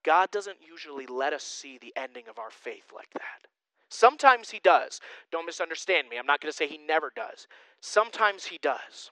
God 0.03 0.31
doesn't 0.33 0.59
usually 0.67 1.07
let 1.07 1.33
us 1.33 1.45
see 1.45 1.79
the 1.79 1.93
ending 1.97 2.25
of 2.29 2.39
our 2.39 2.51
faith 2.51 2.91
like 2.93 3.11
that. 3.15 3.47
Sometimes 3.89 4.51
He 4.51 4.59
does. 4.59 5.01
Don't 5.31 5.47
misunderstand 5.47 6.09
me. 6.09 6.19
I'm 6.19 6.27
not 6.27 6.41
going 6.41 6.51
to 6.51 6.57
say 6.57 6.67
He 6.67 6.79
never 6.79 7.13
does. 7.15 7.47
Sometimes 7.81 8.47
He 8.47 8.59
does. 8.59 9.11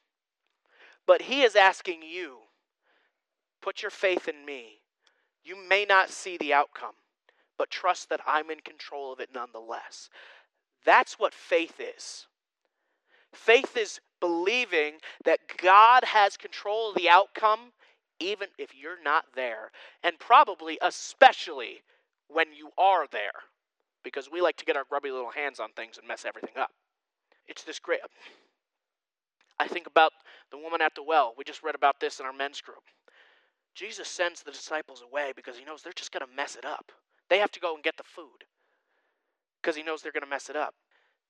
But 1.06 1.22
He 1.22 1.42
is 1.42 1.54
asking 1.54 2.02
you 2.02 2.38
put 3.62 3.82
your 3.82 3.90
faith 3.90 4.28
in 4.28 4.44
me. 4.44 4.80
You 5.44 5.56
may 5.56 5.84
not 5.84 6.10
see 6.10 6.36
the 6.36 6.52
outcome, 6.52 6.94
but 7.58 7.70
trust 7.70 8.08
that 8.10 8.20
I'm 8.26 8.50
in 8.50 8.60
control 8.60 9.12
of 9.12 9.18
it 9.18 9.30
nonetheless. 9.34 10.08
That's 10.84 11.18
what 11.18 11.34
faith 11.34 11.80
is. 11.80 12.26
Faith 13.36 13.76
is 13.76 14.00
believing 14.20 14.94
that 15.24 15.40
God 15.62 16.04
has 16.04 16.36
control 16.36 16.90
of 16.90 16.96
the 16.96 17.08
outcome, 17.08 17.72
even 18.18 18.48
if 18.58 18.70
you're 18.74 19.02
not 19.02 19.24
there, 19.34 19.70
and 20.02 20.18
probably 20.18 20.78
especially 20.80 21.82
when 22.28 22.52
you 22.52 22.70
are 22.78 23.06
there, 23.12 23.44
because 24.02 24.30
we 24.30 24.40
like 24.40 24.56
to 24.56 24.64
get 24.64 24.76
our 24.76 24.84
grubby 24.88 25.10
little 25.10 25.30
hands 25.30 25.60
on 25.60 25.70
things 25.72 25.98
and 25.98 26.08
mess 26.08 26.24
everything 26.24 26.56
up. 26.58 26.70
It's 27.46 27.62
this 27.62 27.78
great. 27.78 28.00
I 29.60 29.68
think 29.68 29.86
about 29.86 30.12
the 30.50 30.58
woman 30.58 30.80
at 30.80 30.94
the 30.94 31.02
well. 31.02 31.34
We 31.36 31.44
just 31.44 31.62
read 31.62 31.74
about 31.74 32.00
this 32.00 32.18
in 32.18 32.26
our 32.26 32.32
men's 32.32 32.60
group. 32.60 32.82
Jesus 33.74 34.08
sends 34.08 34.42
the 34.42 34.50
disciples 34.50 35.02
away 35.02 35.32
because 35.36 35.56
he 35.58 35.64
knows 35.64 35.82
they're 35.82 35.92
just 35.92 36.12
going 36.12 36.26
to 36.26 36.34
mess 36.34 36.56
it 36.56 36.64
up. 36.64 36.90
They 37.28 37.38
have 37.38 37.52
to 37.52 37.60
go 37.60 37.74
and 37.74 37.84
get 37.84 37.96
the 37.96 38.02
food 38.02 38.44
because 39.60 39.76
he 39.76 39.82
knows 39.82 40.00
they're 40.00 40.12
going 40.12 40.22
to 40.22 40.28
mess 40.28 40.48
it 40.48 40.56
up. 40.56 40.74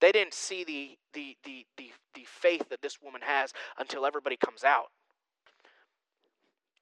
They 0.01 0.13
didn't 0.13 0.35
see 0.35 0.65
the, 0.65 0.99
the, 1.15 1.37
the, 1.45 1.67
the, 1.77 1.91
the 2.15 2.25
faith 2.27 2.69
that 2.69 2.83
this 2.83 2.99
woman 3.03 3.23
has 3.25 3.53
until 3.79 4.05
everybody 4.05 4.37
comes 4.37 4.65
out. 4.65 4.89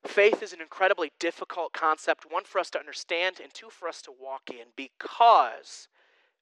Faith 0.07 0.43
is 0.43 0.53
an 0.53 0.61
incredibly 0.61 1.13
difficult 1.19 1.73
concept, 1.73 2.31
one 2.31 2.45
for 2.45 2.59
us 2.59 2.71
to 2.71 2.79
understand 2.79 3.41
and 3.43 3.55
two 3.55 3.71
for 3.71 3.89
us 3.89 4.03
to 4.03 4.13
walk 4.13 4.43
in 4.51 4.67
because 4.77 5.89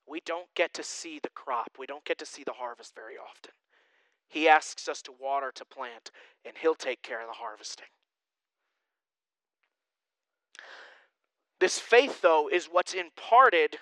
we 0.06 0.20
don't 0.24 0.52
get 0.56 0.74
to 0.74 0.82
see 0.82 1.20
the 1.22 1.30
crop. 1.30 1.70
We 1.78 1.86
don't 1.86 2.04
get 2.04 2.18
to 2.18 2.26
see 2.26 2.42
the 2.42 2.54
harvest 2.54 2.94
very 2.94 3.14
often. 3.16 3.52
He 4.28 4.48
asks 4.48 4.88
us 4.88 5.02
to 5.02 5.12
water, 5.12 5.52
to 5.54 5.64
plant, 5.64 6.10
and 6.44 6.56
He'll 6.56 6.74
take 6.74 7.02
care 7.02 7.20
of 7.20 7.28
the 7.28 7.34
harvesting. 7.34 7.86
This 11.60 11.78
faith, 11.78 12.22
though, 12.22 12.48
is 12.52 12.66
what's 12.66 12.94
imparted 12.94 13.76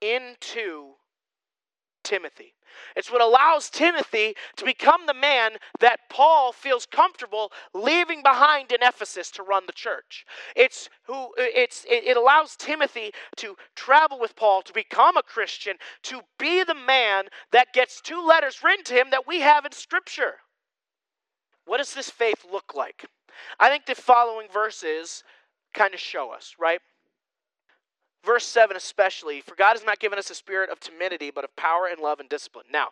into 0.00 0.94
Timothy. 2.10 2.54
It's 2.96 3.10
what 3.10 3.22
allows 3.22 3.70
Timothy 3.70 4.34
to 4.56 4.64
become 4.64 5.06
the 5.06 5.14
man 5.14 5.52
that 5.78 6.10
Paul 6.10 6.52
feels 6.52 6.84
comfortable 6.84 7.52
leaving 7.72 8.20
behind 8.22 8.72
in 8.72 8.82
Ephesus 8.82 9.30
to 9.32 9.44
run 9.44 9.62
the 9.66 9.72
church. 9.72 10.26
It's 10.56 10.88
who 11.04 11.28
it's 11.38 11.86
it 11.88 12.16
allows 12.16 12.56
Timothy 12.56 13.12
to 13.36 13.54
travel 13.76 14.18
with 14.18 14.34
Paul 14.34 14.62
to 14.62 14.72
become 14.72 15.16
a 15.16 15.22
Christian, 15.22 15.76
to 16.04 16.22
be 16.36 16.64
the 16.64 16.74
man 16.74 17.26
that 17.52 17.72
gets 17.72 18.00
two 18.00 18.20
letters 18.20 18.64
written 18.64 18.84
to 18.86 18.94
him 18.94 19.10
that 19.10 19.28
we 19.28 19.40
have 19.40 19.64
in 19.64 19.72
scripture. 19.72 20.34
What 21.66 21.78
does 21.78 21.94
this 21.94 22.10
faith 22.10 22.44
look 22.50 22.74
like? 22.74 23.06
I 23.60 23.68
think 23.68 23.86
the 23.86 23.94
following 23.94 24.48
verses 24.52 25.22
kind 25.74 25.94
of 25.94 26.00
show 26.00 26.32
us, 26.32 26.56
right? 26.58 26.80
Verse 28.24 28.44
7 28.44 28.76
especially, 28.76 29.40
for 29.40 29.54
God 29.54 29.72
has 29.72 29.84
not 29.84 29.98
given 29.98 30.18
us 30.18 30.30
a 30.30 30.34
spirit 30.34 30.70
of 30.70 30.80
timidity, 30.80 31.30
but 31.30 31.44
of 31.44 31.54
power 31.56 31.88
and 31.90 32.00
love 32.00 32.20
and 32.20 32.28
discipline. 32.28 32.66
Now, 32.72 32.88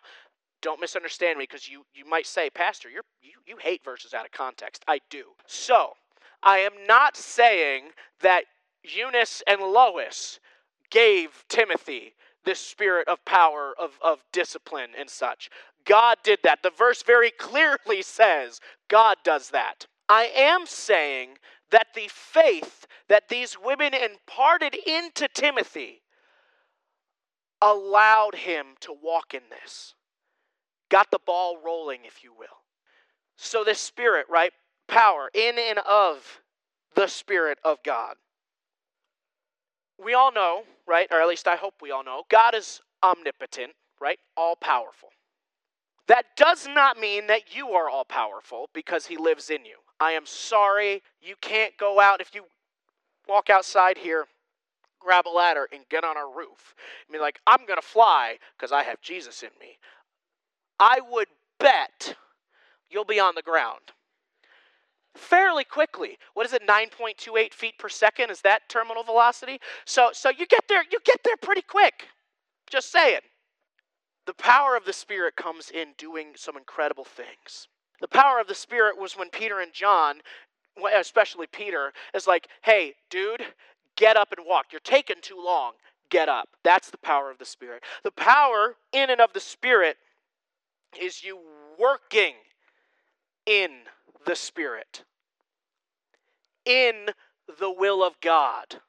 don't 0.61 0.81
misunderstand 0.81 1.37
me 1.37 1.43
because 1.43 1.69
you, 1.69 1.83
you 1.93 2.05
might 2.05 2.27
say, 2.27 2.49
Pastor, 2.49 2.89
you, 2.89 3.01
you 3.45 3.57
hate 3.57 3.83
verses 3.83 4.13
out 4.13 4.25
of 4.25 4.31
context. 4.31 4.83
I 4.87 4.99
do. 5.09 5.23
So, 5.45 5.93
I 6.43 6.59
am 6.59 6.71
not 6.87 7.15
saying 7.15 7.89
that 8.21 8.45
Eunice 8.83 9.43
and 9.47 9.61
Lois 9.61 10.39
gave 10.89 11.45
Timothy 11.49 12.13
this 12.45 12.59
spirit 12.59 13.07
of 13.07 13.23
power, 13.25 13.73
of, 13.79 13.99
of 14.01 14.23
discipline, 14.31 14.89
and 14.97 15.09
such. 15.09 15.49
God 15.85 16.17
did 16.23 16.39
that. 16.43 16.63
The 16.63 16.71
verse 16.71 17.03
very 17.03 17.31
clearly 17.37 18.01
says 18.01 18.59
God 18.87 19.17
does 19.23 19.49
that. 19.49 19.85
I 20.07 20.31
am 20.35 20.65
saying 20.65 21.37
that 21.71 21.87
the 21.95 22.09
faith 22.09 22.87
that 23.07 23.29
these 23.29 23.57
women 23.61 23.93
imparted 23.93 24.75
into 24.75 25.27
Timothy 25.33 26.01
allowed 27.61 28.35
him 28.35 28.67
to 28.81 28.93
walk 29.03 29.33
in 29.33 29.41
this. 29.49 29.93
Got 30.89 31.11
the 31.11 31.19
ball 31.25 31.57
rolling, 31.63 31.99
if 32.05 32.23
you 32.23 32.33
will. 32.37 32.47
So, 33.37 33.63
this 33.63 33.79
spirit, 33.79 34.25
right? 34.29 34.51
Power 34.87 35.29
in 35.33 35.57
and 35.59 35.79
of 35.79 36.41
the 36.95 37.07
Spirit 37.07 37.59
of 37.63 37.77
God. 37.83 38.15
We 40.03 40.13
all 40.13 40.31
know, 40.31 40.63
right? 40.87 41.07
Or 41.11 41.21
at 41.21 41.27
least 41.27 41.47
I 41.47 41.55
hope 41.55 41.75
we 41.81 41.91
all 41.91 42.03
know, 42.03 42.23
God 42.29 42.55
is 42.55 42.81
omnipotent, 43.03 43.73
right? 44.01 44.19
All 44.35 44.55
powerful. 44.55 45.09
That 46.07 46.25
does 46.35 46.67
not 46.67 46.99
mean 46.99 47.27
that 47.27 47.55
you 47.55 47.69
are 47.69 47.89
all 47.89 48.05
powerful 48.05 48.69
because 48.73 49.05
he 49.05 49.17
lives 49.17 49.49
in 49.49 49.63
you. 49.65 49.77
I 49.99 50.11
am 50.11 50.25
sorry, 50.25 51.03
you 51.21 51.35
can't 51.41 51.77
go 51.77 51.99
out 51.99 52.21
if 52.21 52.33
you 52.33 52.45
walk 53.27 53.49
outside 53.49 53.97
here, 53.97 54.25
grab 54.99 55.27
a 55.27 55.29
ladder, 55.29 55.67
and 55.71 55.81
get 55.89 56.03
on 56.03 56.17
our 56.17 56.29
roof. 56.29 56.73
I 57.07 57.11
mean, 57.11 57.21
like, 57.21 57.39
I'm 57.45 57.65
going 57.65 57.79
to 57.79 57.85
fly 57.85 58.37
because 58.57 58.71
I 58.71 58.83
have 58.83 59.01
Jesus 59.01 59.43
in 59.43 59.49
me. 59.59 59.77
I 60.79 60.99
would 61.11 61.27
bet 61.59 62.15
you'll 62.89 63.05
be 63.05 63.19
on 63.19 63.35
the 63.35 63.41
ground 63.41 63.91
fairly 65.15 65.63
quickly. 65.63 66.17
What 66.33 66.45
is 66.45 66.53
it? 66.53 66.65
9.28 66.67 67.53
feet 67.53 67.77
per 67.77 67.89
second 67.89 68.29
is 68.29 68.41
that 68.41 68.69
terminal 68.69 69.03
velocity? 69.03 69.59
So 69.85 70.09
so 70.13 70.29
you 70.29 70.45
get 70.47 70.67
there 70.67 70.83
you 70.91 70.99
get 71.03 71.19
there 71.23 71.37
pretty 71.41 71.61
quick. 71.61 72.07
Just 72.69 72.91
saying. 72.91 73.21
The 74.25 74.33
power 74.33 74.75
of 74.75 74.85
the 74.85 74.93
spirit 74.93 75.35
comes 75.35 75.71
in 75.71 75.89
doing 75.97 76.33
some 76.35 76.55
incredible 76.55 77.05
things. 77.05 77.67
The 78.01 78.07
power 78.07 78.39
of 78.39 78.47
the 78.47 78.55
Spirit 78.55 78.97
was 78.99 79.17
when 79.17 79.29
Peter 79.29 79.59
and 79.59 79.73
John, 79.73 80.21
especially 80.95 81.47
Peter, 81.47 81.91
is 82.13 82.27
like, 82.27 82.47
hey, 82.61 82.95
dude, 83.09 83.43
get 83.95 84.17
up 84.17 84.31
and 84.35 84.45
walk. 84.47 84.67
You're 84.71 84.79
taking 84.81 85.17
too 85.21 85.41
long. 85.43 85.73
Get 86.09 86.29
up. 86.29 86.49
That's 86.63 86.89
the 86.89 86.97
power 86.97 87.29
of 87.29 87.37
the 87.37 87.45
Spirit. 87.45 87.83
The 88.03 88.11
power 88.11 88.75
in 88.93 89.09
and 89.09 89.21
of 89.21 89.33
the 89.33 89.39
Spirit 89.39 89.97
is 90.99 91.23
you 91.23 91.39
working 91.77 92.33
in 93.45 93.69
the 94.25 94.35
Spirit, 94.35 95.03
in 96.65 97.07
the 97.59 97.71
will 97.71 98.03
of 98.03 98.19
God. 98.21 98.79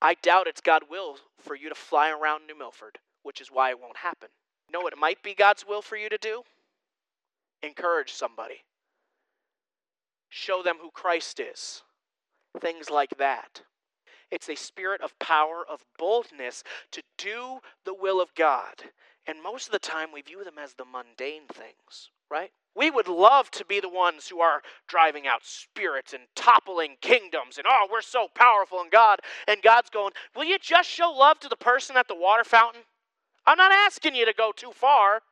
I 0.00 0.14
doubt 0.14 0.46
it's 0.46 0.60
God's 0.60 0.86
will 0.90 1.16
for 1.40 1.54
you 1.54 1.68
to 1.68 1.74
fly 1.74 2.10
around 2.10 2.46
New 2.46 2.58
Milford, 2.58 2.98
which 3.22 3.40
is 3.40 3.48
why 3.48 3.70
it 3.70 3.80
won't 3.80 3.96
happen. 3.96 4.28
You 4.68 4.72
know 4.72 4.82
what 4.82 4.92
it 4.92 4.98
might 4.98 5.22
be 5.22 5.34
God's 5.34 5.66
will 5.66 5.82
for 5.82 5.96
you 5.96 6.08
to 6.08 6.18
do? 6.18 6.42
Encourage 7.62 8.12
somebody, 8.12 8.64
show 10.28 10.62
them 10.62 10.76
who 10.80 10.90
Christ 10.90 11.40
is, 11.40 11.82
things 12.60 12.90
like 12.90 13.16
that. 13.18 13.62
It's 14.30 14.48
a 14.48 14.56
spirit 14.56 15.00
of 15.02 15.18
power, 15.18 15.64
of 15.70 15.84
boldness 15.98 16.64
to 16.92 17.02
do 17.16 17.60
the 17.84 17.94
will 17.94 18.20
of 18.20 18.34
God. 18.34 18.74
And 19.26 19.42
most 19.42 19.66
of 19.66 19.72
the 19.72 19.78
time, 19.78 20.08
we 20.12 20.22
view 20.22 20.44
them 20.44 20.58
as 20.58 20.74
the 20.74 20.84
mundane 20.84 21.46
things, 21.52 22.10
right? 22.30 22.50
We 22.74 22.90
would 22.90 23.08
love 23.08 23.50
to 23.52 23.64
be 23.64 23.80
the 23.80 23.88
ones 23.88 24.28
who 24.28 24.40
are 24.40 24.62
driving 24.88 25.26
out 25.26 25.40
spirits 25.44 26.12
and 26.12 26.24
toppling 26.34 26.96
kingdoms 27.00 27.56
and, 27.56 27.66
oh, 27.68 27.88
we're 27.90 28.02
so 28.02 28.28
powerful 28.34 28.80
in 28.82 28.90
God. 28.90 29.20
And 29.48 29.62
God's 29.62 29.90
going, 29.90 30.12
will 30.34 30.44
you 30.44 30.58
just 30.60 30.88
show 30.88 31.10
love 31.10 31.40
to 31.40 31.48
the 31.48 31.56
person 31.56 31.96
at 31.96 32.06
the 32.06 32.14
water 32.14 32.44
fountain? 32.44 32.82
I'm 33.46 33.56
not 33.56 33.72
asking 33.72 34.14
you 34.14 34.26
to 34.26 34.34
go 34.34 34.52
too 34.54 34.72
far. 34.72 35.22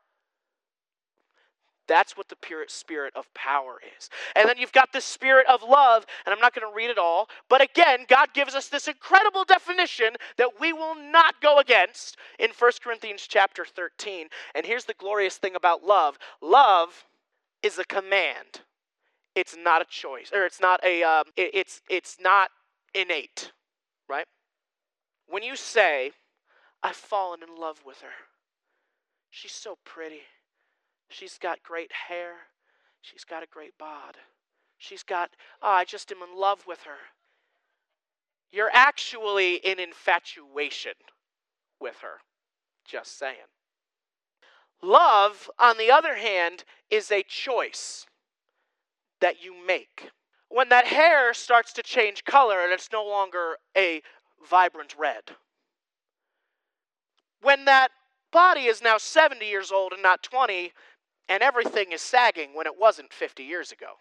That's 1.87 2.17
what 2.17 2.29
the 2.29 2.37
pure 2.37 2.65
spirit 2.69 3.13
of 3.15 3.33
power 3.35 3.79
is. 3.97 4.09
And 4.35 4.49
then 4.49 4.57
you've 4.59 4.73
got 4.73 4.93
the 4.93 5.01
spirit 5.01 5.47
of 5.47 5.63
love, 5.63 6.07
and 6.25 6.33
I'm 6.33 6.41
not 6.41 6.55
going 6.55 6.69
to 6.69 6.75
read 6.75 6.91
it 6.91 6.99
all, 6.99 7.29
but 7.49 7.61
again, 7.61 8.07
God 8.09 8.33
gives 8.33 8.55
us 8.55 8.69
this 8.69 8.89
incredible 8.89 9.45
definition 9.45 10.11
that 10.39 10.61
we 10.61 10.73
will 10.73 10.95
not 10.95 11.41
go 11.43 11.59
against 11.59 12.17
in 12.39 12.51
1 12.59 12.73
Corinthians 12.83 13.27
chapter 13.29 13.65
13. 13.65 14.29
And 14.55 14.65
here's 14.65 14.85
the 14.85 14.95
glorious 14.95 15.37
thing 15.37 15.55
about 15.55 15.85
love 15.85 16.19
love 16.41 17.05
is 17.63 17.79
a 17.79 17.85
command, 17.85 18.63
it's 19.35 19.57
not 19.57 19.83
a 19.83 19.87
choice, 19.87 20.31
or 20.33 20.45
it's 20.45 20.61
not 20.61 20.83
a, 20.85 21.03
um, 21.03 21.25
it, 21.37 21.51
it's, 21.55 21.81
it's 21.89 22.17
not 22.21 22.51
innate, 22.95 23.53
right? 24.09 24.27
When 25.27 25.43
you 25.43 25.57
say, 25.57 26.13
I've 26.83 26.97
fallen 26.97 27.41
in 27.43 27.61
love 27.61 27.81
with 27.87 28.01
her, 28.03 28.13
she's 29.31 29.53
so 29.53 29.79
pretty 29.85 30.21
She's 31.15 31.39
got 31.39 31.63
great 31.63 31.93
hair. 32.09 32.33
She's 33.01 33.25
got 33.25 33.45
a 33.45 33.47
great 33.47 33.79
bod. 33.79 34.17
She's 34.79 35.05
got, 35.05 35.31
oh, 35.63 35.71
I 35.71 35.85
just 35.85 36.11
am 36.11 36.19
in 36.29 36.37
love 36.37 36.65
with 36.67 36.83
her. 36.83 36.99
You're 38.51 38.71
actually 38.73 39.57
in 39.57 39.79
infatuation 39.79 40.95
with 41.81 41.99
her. 41.99 42.19
Just 42.85 43.17
saying. 43.17 43.51
Love, 44.83 45.49
on 45.59 45.79
the 45.79 45.91
other 45.91 46.17
hand, 46.17 46.65
is 46.91 47.13
a 47.13 47.23
choice 47.23 48.07
that 49.21 49.43
you 49.43 49.55
make. 49.65 50.11
When 50.49 50.69
that 50.71 50.87
hair 50.87 51.33
starts 51.33 51.73
to 51.75 51.83
change 51.83 52.25
color 52.25 52.61
and 52.61 52.73
it's 52.73 52.91
no 52.93 53.05
longer 53.05 53.59
a 53.77 54.03
vibrant 54.49 54.97
red. 54.99 55.23
When 57.41 57.67
that 57.67 57.93
body 58.33 58.63
is 58.63 58.83
now 58.83 58.99
70 58.99 59.47
years 59.47 59.71
old 59.71 59.93
and 59.93 60.03
not 60.03 60.23
20, 60.23 60.73
and 61.29 61.43
everything 61.43 61.93
is 61.93 62.03
sagging 62.03 62.51
when 62.55 62.67
it 62.67 62.79
wasn't 62.79 63.13
50 63.13 63.43
years 63.43 63.73
ago. 63.73 63.95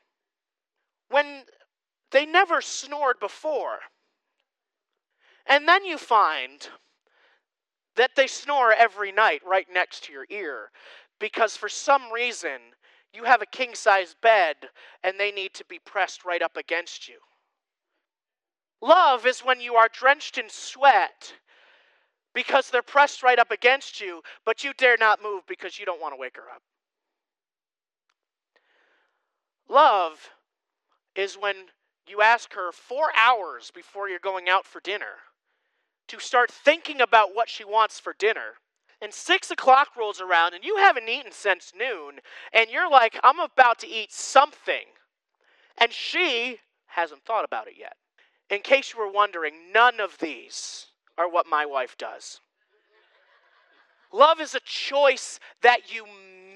When 1.09 1.43
they 2.11 2.25
never 2.25 2.61
snored 2.61 3.19
before. 3.19 3.79
And 5.45 5.67
then 5.67 5.85
you 5.85 5.97
find 5.97 6.69
that 7.95 8.11
they 8.15 8.27
snore 8.27 8.73
every 8.73 9.11
night 9.11 9.41
right 9.45 9.67
next 9.71 10.05
to 10.05 10.13
your 10.13 10.25
ear 10.29 10.71
because 11.19 11.55
for 11.55 11.69
some 11.69 12.11
reason 12.11 12.59
you 13.13 13.23
have 13.23 13.41
a 13.41 13.47
king 13.47 13.75
size 13.75 14.15
bed 14.21 14.55
and 15.03 15.19
they 15.19 15.31
need 15.31 15.53
to 15.53 15.65
be 15.65 15.79
pressed 15.79 16.25
right 16.25 16.41
up 16.41 16.57
against 16.57 17.07
you. 17.07 17.19
Love 18.81 19.25
is 19.25 19.41
when 19.41 19.61
you 19.61 19.75
are 19.75 19.87
drenched 19.91 20.37
in 20.37 20.49
sweat 20.49 21.33
because 22.33 22.69
they're 22.69 22.81
pressed 22.81 23.23
right 23.23 23.39
up 23.39 23.51
against 23.51 24.01
you, 24.01 24.21
but 24.45 24.63
you 24.63 24.73
dare 24.77 24.97
not 24.99 25.23
move 25.23 25.43
because 25.47 25.79
you 25.79 25.85
don't 25.85 26.01
want 26.01 26.13
to 26.13 26.19
wake 26.19 26.35
her 26.35 26.49
up. 26.53 26.61
Love 29.69 30.29
is 31.15 31.35
when 31.35 31.55
you 32.07 32.21
ask 32.21 32.53
her 32.53 32.71
four 32.71 33.11
hours 33.15 33.71
before 33.73 34.09
you're 34.09 34.19
going 34.19 34.49
out 34.49 34.65
for 34.65 34.79
dinner 34.79 35.21
to 36.07 36.19
start 36.19 36.51
thinking 36.51 37.01
about 37.01 37.35
what 37.35 37.49
she 37.49 37.63
wants 37.63 37.99
for 37.99 38.13
dinner. 38.17 38.55
And 39.01 39.13
six 39.13 39.51
o'clock 39.51 39.89
rolls 39.97 40.21
around 40.21 40.53
and 40.53 40.63
you 40.63 40.77
haven't 40.77 41.09
eaten 41.09 41.31
since 41.31 41.73
noon, 41.77 42.19
and 42.53 42.69
you're 42.69 42.89
like, 42.89 43.19
I'm 43.23 43.39
about 43.39 43.79
to 43.79 43.87
eat 43.87 44.13
something. 44.13 44.85
And 45.77 45.91
she 45.91 46.59
hasn't 46.87 47.23
thought 47.23 47.45
about 47.45 47.67
it 47.67 47.73
yet. 47.77 47.95
In 48.49 48.61
case 48.61 48.93
you 48.93 48.99
were 48.99 49.11
wondering, 49.11 49.71
none 49.73 49.99
of 49.99 50.17
these 50.19 50.87
are 51.17 51.29
what 51.29 51.47
my 51.47 51.65
wife 51.65 51.97
does. 51.97 52.39
Love 54.11 54.39
is 54.39 54.53
a 54.53 54.59
choice 54.63 55.39
that 55.61 55.93
you 55.93 56.05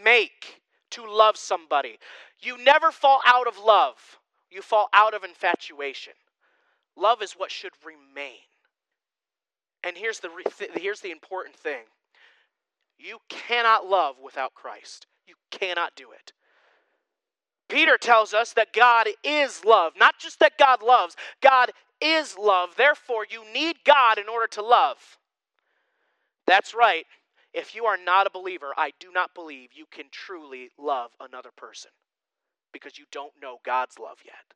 make 0.03 0.61
to 0.91 1.05
love 1.05 1.37
somebody. 1.37 1.97
You 2.39 2.57
never 2.63 2.91
fall 2.91 3.21
out 3.25 3.47
of 3.47 3.57
love, 3.57 4.19
you 4.49 4.61
fall 4.61 4.89
out 4.93 5.13
of 5.13 5.23
infatuation. 5.23 6.13
Love 6.95 7.21
is 7.21 7.33
what 7.33 7.51
should 7.51 7.73
remain. 7.85 8.39
And 9.83 9.95
here's 9.95 10.19
the, 10.19 10.29
here's 10.73 11.01
the 11.01 11.11
important 11.11 11.55
thing 11.55 11.83
you 12.97 13.19
cannot 13.29 13.87
love 13.87 14.15
without 14.23 14.55
Christ. 14.55 15.05
You 15.27 15.35
cannot 15.51 15.95
do 15.95 16.11
it. 16.11 16.33
Peter 17.69 17.97
tells 17.97 18.33
us 18.33 18.53
that 18.53 18.73
God 18.73 19.07
is 19.23 19.63
love. 19.65 19.93
Not 19.97 20.15
just 20.19 20.39
that 20.39 20.57
God 20.57 20.81
loves, 20.81 21.15
God 21.41 21.71
is 22.01 22.37
love. 22.37 22.69
Therefore, 22.77 23.25
you 23.29 23.43
need 23.53 23.77
God 23.85 24.17
in 24.17 24.29
order 24.29 24.47
to 24.47 24.61
love. 24.61 25.17
That's 26.45 26.73
right. 26.73 27.05
If 27.53 27.75
you 27.75 27.85
are 27.85 27.97
not 27.97 28.27
a 28.27 28.31
believer, 28.31 28.73
I 28.77 28.91
do 28.99 29.11
not 29.11 29.33
believe 29.33 29.69
you 29.73 29.85
can 29.89 30.05
truly 30.11 30.69
love 30.77 31.11
another 31.19 31.49
person 31.55 31.91
because 32.71 32.97
you 32.97 33.05
don't 33.11 33.33
know 33.41 33.57
God's 33.65 33.97
love 33.99 34.19
yet. 34.25 34.53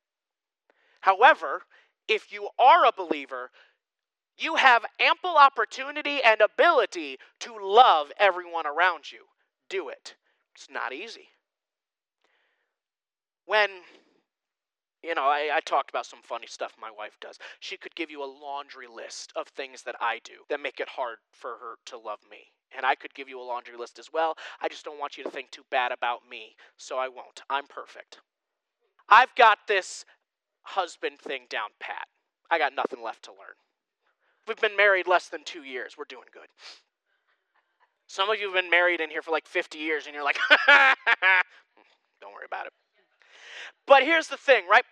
However, 1.02 1.64
if 2.08 2.32
you 2.32 2.50
are 2.60 2.86
a 2.86 2.92
believer, 2.96 3.50
you 4.38 4.56
have 4.56 4.86
ample 5.00 5.36
opportunity 5.38 6.20
and 6.24 6.42
ability 6.42 7.18
to 7.40 7.56
love 7.62 8.12
everyone 8.20 8.68
around 8.68 9.12
you. 9.12 9.26
Do 9.70 9.90
it. 9.90 10.16
It's 10.56 10.68
not 10.70 10.94
easy. 10.94 11.30
When 13.46 13.70
you 15.04 15.16
know, 15.16 15.24
I, 15.24 15.50
I, 15.56 15.60
talked 15.62 15.90
about 15.90 16.06
some 16.06 16.22
funny 16.24 16.48
stuff 16.48 16.76
my 16.80 16.92
wife 16.92 17.18
does. 17.20 17.40
She 17.60 17.78
could 17.78 17.96
give 17.96 18.12
you 18.12 18.24
a 18.24 18.26
laundry 18.26 18.88
list 18.88 19.34
of 19.36 19.48
things 19.48 19.84
that 19.84 19.96
I 20.00 20.20
do 20.24 20.34
that 20.50 20.60
make 20.60 20.80
it 20.80 20.90
hard 20.90 21.18
for 21.32 21.52
her 21.52 21.76
to 21.88 21.98
love 21.98 22.20
me. 22.30 22.52
And 22.76 22.86
I 22.86 22.96
could 22.96 23.14
give 23.14 23.28
you 23.28 23.40
a 23.40 23.44
laundry 23.44 23.76
list 23.78 24.00
as 24.00 24.10
well. 24.14 24.38
I 24.62 24.68
just 24.68 24.86
don't 24.86 25.00
want 25.00 25.18
you 25.18 25.24
to 25.24 25.30
think 25.30 25.52
too 25.52 25.66
bad 25.70 25.92
about 25.92 26.20
me, 26.30 26.56
so 26.78 26.98
I 26.98 27.08
won't. 27.08 27.42
I'm 27.50 27.68
perfect. 27.68 28.20
I've 29.10 29.34
got 29.36 29.60
this 29.68 30.06
husband 30.64 31.20
thing 31.20 31.44
down 31.50 31.70
pat. 31.80 32.08
I 32.50 32.58
got 32.58 32.76
nothing 32.76 33.02
left 33.04 33.24
to 33.24 33.32
learn. 33.32 33.56
We've 34.48 34.58
been 34.58 34.78
married 34.78 35.08
less 35.08 35.28
than 35.28 35.44
two 35.44 35.64
years. 35.64 35.96
We're 35.98 36.06
doing 36.06 36.28
good. 36.32 36.48
Some 38.08 38.30
of 38.30 38.40
you 38.40 38.54
have 38.54 38.62
been 38.62 38.70
married 38.70 39.02
in 39.02 39.10
here 39.10 39.22
for 39.22 39.32
like 39.32 39.48
50 39.48 39.78
years, 39.78 40.06
and 40.06 40.14
you're 40.14 40.24
like, 40.24 40.38
don't 40.68 42.34
worry 42.34 42.46
about 42.46 42.68
it. 42.68 42.74
But 43.86 44.04
here's 44.04 44.28
the 44.28 44.38
thing, 44.38 44.68
right? 44.70 44.86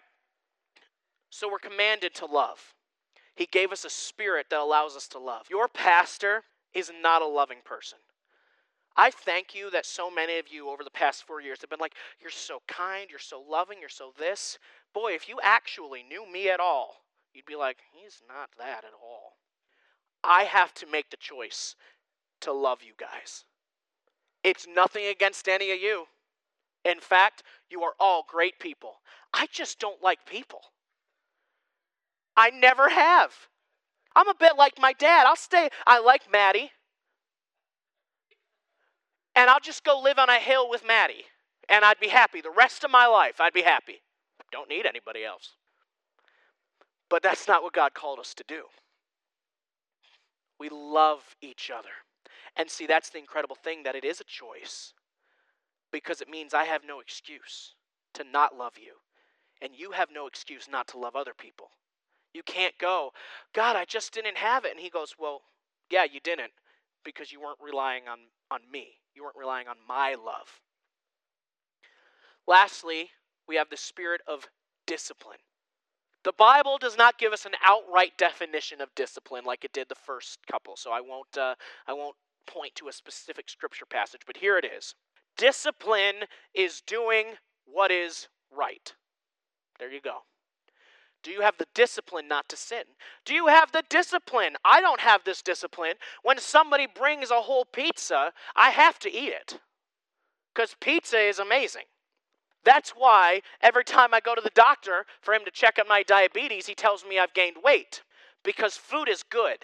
So 1.30 1.50
we're 1.50 1.60
commanded 1.60 2.14
to 2.16 2.26
love. 2.26 2.74
He 3.36 3.46
gave 3.46 3.72
us 3.72 3.86
a 3.86 3.90
spirit 3.90 4.48
that 4.50 4.60
allows 4.60 4.96
us 4.96 5.08
to 5.10 5.20
love. 5.20 5.48
Your 5.50 5.68
pastor 5.68 6.44
is 6.74 6.92
not 7.02 7.22
a 7.22 7.28
loving 7.28 7.60
person. 7.64 8.00
I 8.98 9.12
thank 9.12 9.56
you 9.56 9.72
that 9.72 9.86
so 9.86 10.12
many 10.12 10.40
of 10.40 10.50
you 10.52 10.70
over 10.70 10.84
the 10.84 10.90
past 10.90 11.24
four 11.24 11.40
years 11.40 11.62
have 11.62 11.70
been 11.70 11.80
like, 11.80 11.96
you're 12.20 12.30
so 12.30 12.62
kind, 12.68 13.08
you're 13.10 13.20
so 13.20 13.42
loving, 13.50 13.78
you're 13.80 13.88
so 13.88 14.12
this. 14.20 14.58
Boy, 14.94 15.14
if 15.14 15.30
you 15.30 15.40
actually 15.42 16.04
knew 16.04 16.30
me 16.30 16.50
at 16.50 16.60
all, 16.60 16.96
you'd 17.34 17.46
be 17.46 17.56
like, 17.56 17.78
he's 17.94 18.22
not 18.28 18.50
that 18.58 18.84
at 18.84 18.94
all. 19.02 19.38
I 20.22 20.44
have 20.44 20.74
to 20.76 20.88
make 20.88 21.10
the 21.10 21.18
choice 21.18 21.76
to 22.42 22.52
love 22.52 22.80
you 22.84 22.92
guys. 22.98 23.46
It's 24.44 24.68
nothing 24.68 25.06
against 25.06 25.48
any 25.48 25.72
of 25.72 25.80
you. 25.80 26.08
In 26.86 27.00
fact, 27.00 27.44
you 27.70 27.84
are 27.84 27.94
all 28.00 28.26
great 28.28 28.60
people. 28.60 28.96
I 29.34 29.48
just 29.52 29.80
don't 29.80 30.02
like 30.02 30.26
people. 30.26 30.62
I 32.36 32.50
never 32.52 32.90
have. 32.90 33.32
I'm 34.16 34.30
a 34.30 34.36
bit 34.36 34.54
like 34.58 34.74
my 34.80 34.94
dad. 34.94 35.26
I'll 35.28 35.36
stay, 35.36 35.70
I 35.86 36.00
like 36.00 36.32
Maddie. 36.32 36.72
And 39.36 39.50
I'll 39.50 39.60
just 39.60 39.84
go 39.84 40.00
live 40.02 40.20
on 40.20 40.30
a 40.30 40.40
hill 40.40 40.70
with 40.70 40.84
Maddie. 40.86 41.26
And 41.68 41.86
I'd 41.86 42.00
be 42.00 42.08
happy. 42.08 42.42
The 42.42 42.52
rest 42.56 42.84
of 42.84 42.92
my 42.92 43.06
life, 43.06 43.40
I'd 43.40 43.54
be 43.54 43.62
happy. 43.62 44.02
Don't 44.52 44.70
need 44.70 44.86
anybody 44.86 45.24
else. 45.24 45.52
But 47.10 47.22
that's 47.22 47.48
not 47.48 47.62
what 47.62 47.74
God 47.74 47.94
called 47.94 48.20
us 48.20 48.34
to 48.36 48.44
do. 48.48 48.64
We 50.60 50.70
love 50.70 51.36
each 51.42 51.72
other. 51.74 51.90
And 52.56 52.70
see, 52.70 52.88
that's 52.88 53.10
the 53.10 53.20
incredible 53.20 53.56
thing 53.56 53.84
that 53.84 53.96
it 53.96 54.04
is 54.04 54.20
a 54.20 54.26
choice 54.26 54.94
because 55.92 56.22
it 56.22 56.30
means 56.30 56.54
I 56.54 56.66
have 56.66 56.84
no 56.86 57.00
excuse 57.00 57.76
to 58.14 58.24
not 58.24 58.58
love 58.58 58.74
you. 58.82 58.94
And 59.62 59.74
you 59.76 59.92
have 59.92 60.10
no 60.14 60.28
excuse 60.28 60.68
not 60.72 60.88
to 60.90 60.98
love 60.98 61.16
other 61.16 61.34
people. 61.38 61.70
You 62.34 62.44
can't 62.44 62.78
go, 62.78 63.12
God, 63.54 63.76
I 63.76 63.86
just 63.86 64.14
didn't 64.14 64.38
have 64.38 64.66
it. 64.66 64.72
And 64.72 64.80
he 64.80 64.90
goes, 64.90 65.16
Well, 65.20 65.42
yeah, 65.90 66.06
you 66.06 66.20
didn't 66.20 66.52
because 67.04 67.32
you 67.32 67.42
weren't 67.42 67.60
relying 67.62 68.08
on, 68.08 68.20
on 68.52 68.60
me. 68.72 69.00
You 69.16 69.24
weren't 69.24 69.38
relying 69.38 69.68
on 69.68 69.76
my 69.88 70.16
love. 70.16 70.62
Lastly, 72.48 73.10
we 73.48 73.56
have 73.56 73.70
the 73.70 73.78
spirit 73.78 74.22
of 74.28 74.48
discipline. 74.86 75.40
The 76.24 76.34
Bible 76.34 76.78
does 76.78 76.98
not 76.98 77.18
give 77.18 77.34
us 77.34 77.46
an 77.46 77.54
outright 77.66 78.18
definition 78.18 78.82
of 78.82 78.94
discipline 78.96 79.46
like 79.46 79.64
it 79.64 79.74
did 79.74 79.88
the 79.90 79.96
first 79.96 80.40
couple, 80.52 80.76
so 80.76 80.92
I 80.92 81.00
won't, 81.00 81.38
uh, 81.38 81.56
I 81.88 81.94
won't 81.94 82.16
point 82.46 82.76
to 82.76 82.88
a 82.90 82.92
specific 82.92 83.50
scripture 83.50 83.86
passage, 83.86 84.22
but 84.26 84.38
here 84.38 84.58
it 84.58 84.66
is 84.66 84.96
Discipline 85.40 86.26
is 86.54 86.82
doing 86.82 87.28
what 87.66 87.92
is 87.92 88.28
right. 88.52 88.94
There 89.80 89.90
you 89.90 90.02
go. 90.02 90.18
Do 91.24 91.32
you 91.32 91.42
have 91.42 91.58
the 91.58 91.68
discipline 91.74 92.28
not 92.28 92.50
to 92.50 92.58
sin? 92.58 92.84
Do 93.24 93.34
you 93.34 93.48
have 93.48 93.72
the 93.72 93.84
discipline? 93.90 94.58
I 94.66 94.82
don't 94.82 95.00
have 95.00 95.24
this 95.24 95.42
discipline. 95.42 95.94
When 96.24 96.40
somebody 96.40 96.88
brings 96.88 97.32
a 97.32 97.42
whole 97.42 97.64
pizza, 97.64 98.34
I 98.54 98.72
have 98.72 99.00
to 99.00 99.10
eat 99.10 99.32
it 99.32 99.60
because 100.54 100.76
pizza 100.82 101.18
is 101.18 101.40
amazing. 101.40 101.86
That's 102.66 102.90
why 102.92 103.42
every 103.62 103.86
time 103.86 104.14
I 104.14 104.20
go 104.20 104.36
to 104.36 104.42
the 104.42 104.52
doctor 104.54 105.06
for 105.22 105.34
him 105.34 105.46
to 105.46 105.52
check 105.52 105.80
on 105.80 105.88
my 105.88 106.04
diabetes, 106.04 106.68
he 106.68 106.76
tells 106.76 107.06
me 107.06 107.18
I've 107.18 107.34
gained 107.34 107.58
weight 107.64 108.04
because 108.44 108.76
food 108.76 109.08
is 109.08 109.24
good 109.24 109.60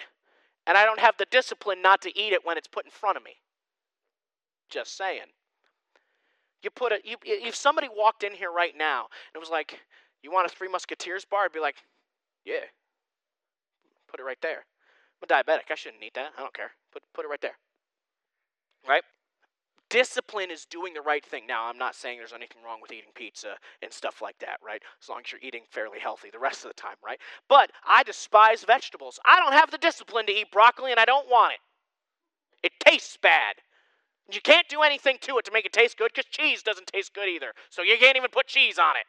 and 0.65 0.77
I 0.77 0.85
don't 0.85 1.01
have 1.01 1.17
the 1.17 1.27
discipline 1.29 1.81
not 1.81 2.01
to 2.03 2.17
eat 2.17 2.31
it 2.31 2.45
when 2.45 2.57
it's 2.57 2.69
put 2.69 2.85
in 2.85 2.91
front 2.91 3.17
of 3.17 3.25
me. 3.25 3.41
Just 4.69 4.95
saying. 4.95 5.34
You 6.65 6.71
put 6.71 6.91
it, 6.91 7.03
you, 7.05 7.17
if 7.23 7.53
somebody 7.53 7.87
walked 7.95 8.23
in 8.23 8.33
here 8.33 8.51
right 8.51 8.73
now 8.75 9.01
and 9.01 9.35
it 9.35 9.39
was 9.39 9.51
like, 9.51 9.79
you 10.23 10.31
want 10.31 10.47
a 10.47 10.49
Three 10.49 10.67
Musketeers 10.67 11.23
bar? 11.23 11.45
I'd 11.45 11.51
be 11.51 11.59
like, 11.59 11.75
yeah. 12.43 12.65
Put 14.09 14.19
it 14.19 14.23
right 14.23 14.41
there. 14.41 14.65
I'm 15.21 15.29
a 15.29 15.31
diabetic. 15.31 15.69
I 15.69 15.75
shouldn't 15.75 16.01
eat 16.03 16.15
that. 16.15 16.31
I 16.35 16.41
don't 16.41 16.55
care. 16.55 16.71
Put, 16.91 17.03
put 17.13 17.23
it 17.23 17.27
right 17.27 17.39
there. 17.39 17.59
Right? 18.89 19.03
Discipline 19.91 20.49
is 20.49 20.65
doing 20.65 20.95
the 20.95 21.01
right 21.01 21.23
thing. 21.23 21.45
Now, 21.45 21.67
I'm 21.67 21.77
not 21.77 21.93
saying 21.93 22.17
there's 22.17 22.33
anything 22.33 22.63
wrong 22.65 22.79
with 22.81 22.91
eating 22.91 23.11
pizza 23.13 23.57
and 23.83 23.93
stuff 23.93 24.19
like 24.19 24.39
that, 24.39 24.57
right? 24.65 24.81
As 24.99 25.07
long 25.07 25.21
as 25.23 25.31
you're 25.31 25.41
eating 25.43 25.65
fairly 25.69 25.99
healthy 25.99 26.31
the 26.31 26.39
rest 26.39 26.65
of 26.65 26.71
the 26.71 26.81
time, 26.81 26.95
right? 27.05 27.19
But 27.47 27.69
I 27.87 28.01
despise 28.01 28.63
vegetables. 28.63 29.19
I 29.23 29.39
don't 29.39 29.53
have 29.53 29.69
the 29.69 29.77
discipline 29.77 30.25
to 30.25 30.33
eat 30.33 30.51
broccoli 30.51 30.89
and 30.89 30.99
I 30.99 31.05
don't 31.05 31.29
want 31.29 31.53
it. 31.53 31.59
It 32.63 32.71
tastes 32.79 33.17
bad. 33.21 33.57
You 34.31 34.41
can't 34.41 34.67
do 34.67 34.81
anything 34.81 35.17
to 35.21 35.37
it 35.37 35.45
to 35.45 35.51
make 35.51 35.65
it 35.65 35.73
taste 35.73 35.97
good 35.97 36.11
because 36.13 36.29
cheese 36.29 36.63
doesn't 36.63 36.87
taste 36.87 37.13
good 37.13 37.29
either. 37.29 37.53
So 37.69 37.83
you 37.83 37.95
can't 37.99 38.17
even 38.17 38.31
put 38.31 38.47
cheese 38.47 38.79
on 38.79 38.95
it. 38.95 39.05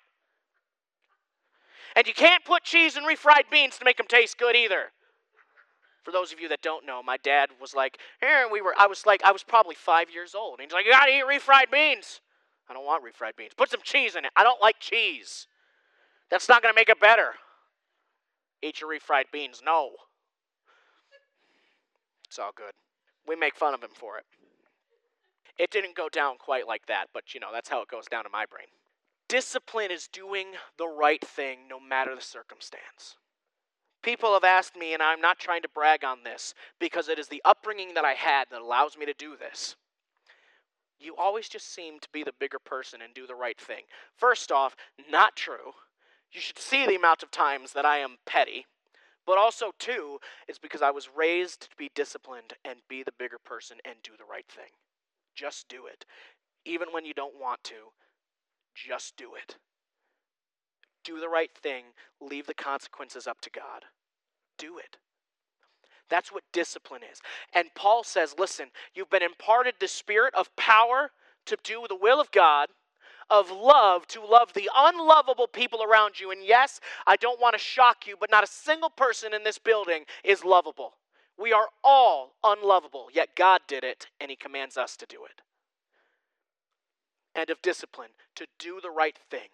And 1.96 2.06
you 2.06 2.12
can't 2.12 2.44
put 2.44 2.62
cheese 2.62 2.96
in 2.96 3.04
refried 3.04 3.50
beans 3.50 3.78
to 3.78 3.84
make 3.84 3.96
them 3.96 4.06
taste 4.06 4.36
good 4.36 4.54
either. 4.54 4.92
For 6.04 6.12
those 6.12 6.32
of 6.32 6.38
you 6.38 6.48
that 6.50 6.60
don't 6.60 6.84
know, 6.84 7.02
my 7.02 7.16
dad 7.16 7.48
was 7.60 7.74
like, 7.74 7.98
here 8.20 8.46
we 8.52 8.60
were, 8.60 8.74
I 8.78 8.86
was 8.86 9.06
like, 9.06 9.24
I 9.24 9.32
was 9.32 9.42
probably 9.42 9.74
five 9.74 10.08
years 10.12 10.34
old. 10.34 10.60
And 10.60 10.66
he's 10.66 10.74
like, 10.74 10.84
you 10.84 10.92
gotta 10.92 11.10
eat 11.10 11.24
refried 11.24 11.72
beans. 11.72 12.20
I 12.68 12.74
don't 12.74 12.84
want 12.84 13.02
refried 13.02 13.36
beans. 13.36 13.52
Put 13.56 13.70
some 13.70 13.80
cheese 13.82 14.14
in 14.14 14.24
it. 14.24 14.30
I 14.36 14.44
don't 14.44 14.60
like 14.60 14.78
cheese. 14.78 15.46
That's 16.30 16.48
not 16.48 16.62
gonna 16.62 16.74
make 16.74 16.90
it 16.90 17.00
better. 17.00 17.32
Eat 18.62 18.80
your 18.80 18.90
refried 18.90 19.32
beans. 19.32 19.62
No. 19.64 19.90
It's 22.28 22.38
all 22.38 22.52
good. 22.54 22.72
We 23.26 23.34
make 23.34 23.56
fun 23.56 23.72
of 23.72 23.82
him 23.82 23.90
for 23.94 24.18
it. 24.18 24.24
It 25.58 25.70
didn't 25.70 25.96
go 25.96 26.08
down 26.08 26.36
quite 26.38 26.66
like 26.66 26.86
that, 26.86 27.06
but 27.14 27.34
you 27.34 27.40
know, 27.40 27.48
that's 27.52 27.68
how 27.68 27.80
it 27.82 27.88
goes 27.88 28.06
down 28.06 28.26
in 28.26 28.32
my 28.32 28.44
brain. 28.46 28.66
Discipline 29.28 29.90
is 29.90 30.08
doing 30.08 30.48
the 30.78 30.86
right 30.86 31.24
thing 31.24 31.60
no 31.68 31.80
matter 31.80 32.14
the 32.14 32.20
circumstance. 32.20 33.16
People 34.02 34.34
have 34.34 34.44
asked 34.44 34.76
me, 34.76 34.94
and 34.94 35.02
I'm 35.02 35.20
not 35.20 35.40
trying 35.40 35.62
to 35.62 35.68
brag 35.68 36.04
on 36.04 36.18
this 36.22 36.54
because 36.78 37.08
it 37.08 37.18
is 37.18 37.26
the 37.26 37.42
upbringing 37.44 37.94
that 37.94 38.04
I 38.04 38.12
had 38.12 38.44
that 38.50 38.60
allows 38.60 38.96
me 38.96 39.04
to 39.06 39.14
do 39.14 39.36
this. 39.36 39.74
You 41.00 41.16
always 41.16 41.48
just 41.48 41.74
seem 41.74 41.98
to 42.00 42.08
be 42.12 42.22
the 42.22 42.32
bigger 42.38 42.58
person 42.58 43.00
and 43.02 43.12
do 43.12 43.26
the 43.26 43.34
right 43.34 43.58
thing. 43.58 43.82
First 44.16 44.52
off, 44.52 44.76
not 45.10 45.36
true. 45.36 45.72
You 46.30 46.40
should 46.40 46.58
see 46.58 46.86
the 46.86 46.94
amount 46.94 47.22
of 47.22 47.30
times 47.30 47.72
that 47.72 47.84
I 47.84 47.98
am 47.98 48.18
petty. 48.26 48.66
But 49.26 49.38
also, 49.38 49.72
too, 49.78 50.20
it's 50.46 50.58
because 50.58 50.82
I 50.82 50.92
was 50.92 51.08
raised 51.14 51.62
to 51.62 51.76
be 51.76 51.90
disciplined 51.94 52.52
and 52.64 52.78
be 52.88 53.02
the 53.02 53.12
bigger 53.18 53.38
person 53.44 53.78
and 53.84 53.96
do 54.02 54.12
the 54.16 54.24
right 54.30 54.46
thing. 54.48 54.70
Just 55.36 55.68
do 55.68 55.86
it. 55.86 56.04
Even 56.64 56.88
when 56.90 57.04
you 57.04 57.14
don't 57.14 57.38
want 57.40 57.62
to, 57.64 57.92
just 58.74 59.16
do 59.16 59.34
it. 59.34 59.56
Do 61.04 61.20
the 61.20 61.28
right 61.28 61.50
thing, 61.54 61.84
leave 62.20 62.46
the 62.46 62.54
consequences 62.54 63.26
up 63.26 63.40
to 63.42 63.50
God. 63.50 63.84
Do 64.58 64.78
it. 64.78 64.96
That's 66.08 66.32
what 66.32 66.42
discipline 66.52 67.02
is. 67.10 67.20
And 67.54 67.68
Paul 67.74 68.02
says, 68.04 68.34
listen, 68.38 68.68
you've 68.94 69.10
been 69.10 69.22
imparted 69.22 69.74
the 69.78 69.88
spirit 69.88 70.34
of 70.34 70.54
power 70.56 71.10
to 71.46 71.56
do 71.62 71.86
the 71.88 71.96
will 71.96 72.20
of 72.20 72.30
God, 72.30 72.68
of 73.30 73.50
love 73.50 74.06
to 74.08 74.24
love 74.24 74.52
the 74.52 74.70
unlovable 74.74 75.48
people 75.48 75.82
around 75.82 76.20
you. 76.20 76.30
And 76.30 76.44
yes, 76.44 76.80
I 77.06 77.16
don't 77.16 77.40
want 77.40 77.54
to 77.54 77.58
shock 77.58 78.06
you, 78.06 78.16
but 78.18 78.30
not 78.30 78.44
a 78.44 78.48
single 78.48 78.90
person 78.90 79.34
in 79.34 79.44
this 79.44 79.58
building 79.58 80.04
is 80.24 80.44
lovable. 80.44 80.94
We 81.38 81.52
are 81.52 81.68
all 81.84 82.34
unlovable, 82.42 83.08
yet 83.12 83.36
God 83.36 83.60
did 83.68 83.84
it, 83.84 84.08
and 84.20 84.30
He 84.30 84.36
commands 84.36 84.76
us 84.76 84.96
to 84.96 85.06
do 85.06 85.24
it. 85.24 85.42
And 87.34 87.50
of 87.50 87.60
discipline, 87.60 88.10
to 88.36 88.46
do 88.58 88.80
the 88.82 88.90
right 88.90 89.18
thing. 89.30 89.48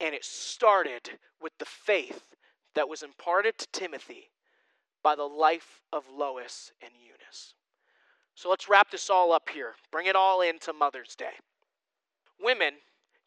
And 0.00 0.14
it 0.14 0.24
started 0.24 1.18
with 1.40 1.52
the 1.58 1.64
faith 1.64 2.22
that 2.74 2.88
was 2.88 3.02
imparted 3.02 3.58
to 3.58 3.66
Timothy 3.72 4.30
by 5.02 5.16
the 5.16 5.24
life 5.24 5.82
of 5.92 6.04
Lois 6.16 6.72
and 6.80 6.92
Eunice. 7.00 7.54
So 8.34 8.48
let's 8.48 8.68
wrap 8.68 8.90
this 8.90 9.10
all 9.10 9.32
up 9.32 9.48
here. 9.48 9.74
Bring 9.90 10.06
it 10.06 10.16
all 10.16 10.40
into 10.40 10.72
Mother's 10.72 11.14
Day. 11.16 11.34
Women, 12.40 12.74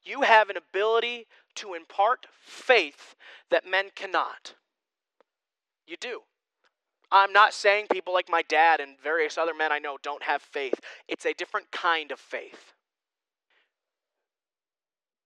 you 0.04 0.21
have 0.21 0.50
an 0.50 0.58
ability 0.58 1.28
to 1.56 1.74
impart 1.74 2.28
faith 2.41 3.15
that 3.50 3.69
men 3.69 3.88
cannot. 3.95 4.56
You 5.86 5.98
do. 6.00 6.21
I'm 7.15 7.32
not 7.32 7.54
saying 7.54 7.88
people 7.89 8.13
like 8.13 8.28
my 8.30 8.41
dad 8.41 8.82
and 8.82 8.99
various 8.99 9.38
other 9.38 9.54
men 9.54 9.71
I 9.71 9.80
know 9.80 9.97
don't 10.04 10.23
have 10.23 10.41
faith. 10.41 10.82
It's 11.08 11.25
a 11.25 11.34
different 11.34 11.71
kind 11.71 12.12
of 12.12 12.19
faith. 12.19 12.73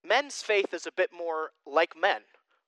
Men's 0.06 0.40
faith 0.40 0.72
is 0.72 0.86
a 0.86 0.92
bit 0.92 1.10
more 1.12 1.50
like 1.66 1.94
men 2.00 2.20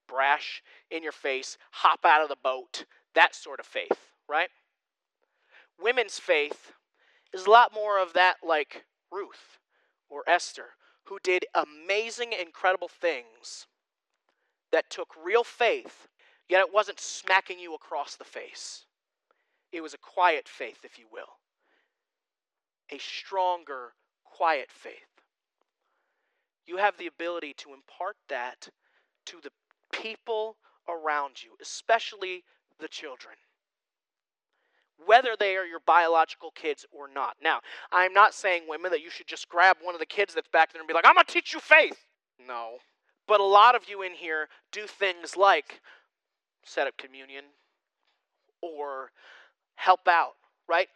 brash, 0.09 0.61
in 0.91 1.05
your 1.05 1.13
face, 1.13 1.57
hop 1.71 2.01
out 2.05 2.21
of 2.21 2.29
the 2.29 2.37
boat, 2.43 2.85
that 3.15 3.35
sort 3.35 3.61
of 3.61 3.65
faith, 3.65 4.11
right? 4.29 4.49
Women's 5.81 6.19
faith 6.19 6.73
is 7.33 7.47
a 7.47 7.51
lot 7.51 7.73
more 7.73 8.03
of 8.03 8.13
that 8.15 8.39
like 8.47 8.85
Ruth 9.11 9.59
or 10.11 10.25
Esther, 10.27 10.71
who 11.05 11.19
did 11.23 11.47
amazing, 11.55 12.33
incredible 12.33 12.89
things 12.89 13.69
that 14.73 14.91
took 14.91 15.15
real 15.25 15.45
faith, 15.45 16.09
yet 16.49 16.61
it 16.61 16.75
wasn't 16.75 16.99
smacking 16.99 17.61
you 17.61 17.73
across 17.73 18.17
the 18.17 18.25
face. 18.25 18.85
It 19.73 19.83
was 19.83 19.95
a 19.95 19.99
quiet 19.99 20.49
faith, 20.49 20.79
if 20.85 20.99
you 20.99 21.07
will. 21.11 21.39
A 22.91 22.99
stronger, 22.99 23.95
quiet 24.25 24.71
faith. 24.71 24.95
You 26.67 26.77
have 26.77 26.97
the 26.99 27.07
ability 27.07 27.55
to 27.59 27.73
impart 27.73 28.17
that 28.29 28.69
to 29.27 29.39
the 29.43 29.51
people 29.93 30.57
around 30.89 31.43
you, 31.43 31.53
especially 31.61 32.45
the 32.79 32.89
children. 32.89 33.35
Whether 35.05 35.31
they 35.39 35.57
are 35.57 35.65
your 35.65 35.81
biological 35.85 36.51
kids 36.53 36.87
or 36.93 37.09
not. 37.13 37.37
Now, 37.43 37.61
I'm 37.91 38.13
not 38.13 38.35
saying, 38.35 38.65
women, 38.69 38.91
that 38.93 39.03
you 39.03 39.11
should 39.11 39.27
just 39.27 39.49
grab 39.49 39.79
one 39.83 39.95
of 39.95 40.01
the 40.01 40.07
kids 40.07 40.35
that's 40.35 40.49
back 40.49 40.73
there 40.73 40.81
and 40.81 40.87
be 40.87 40.95
like, 40.95 41.07
I'm 41.07 41.15
going 41.15 41.27
to 41.27 41.33
teach 41.33 41.53
you 41.53 41.61
faith. 41.61 42.05
No. 42.47 42.79
But 43.27 43.41
a 43.41 43.45
lot 43.45 43.75
of 43.75 43.89
you 43.89 44.03
in 44.03 44.13
here 44.13 44.49
do 44.71 44.87
things 44.87 45.37
like 45.37 45.81
set 46.65 46.87
up 46.87 46.97
communion 46.97 47.45
or 48.61 49.11
help 49.83 50.07
out, 50.07 50.35
right? 50.69 50.89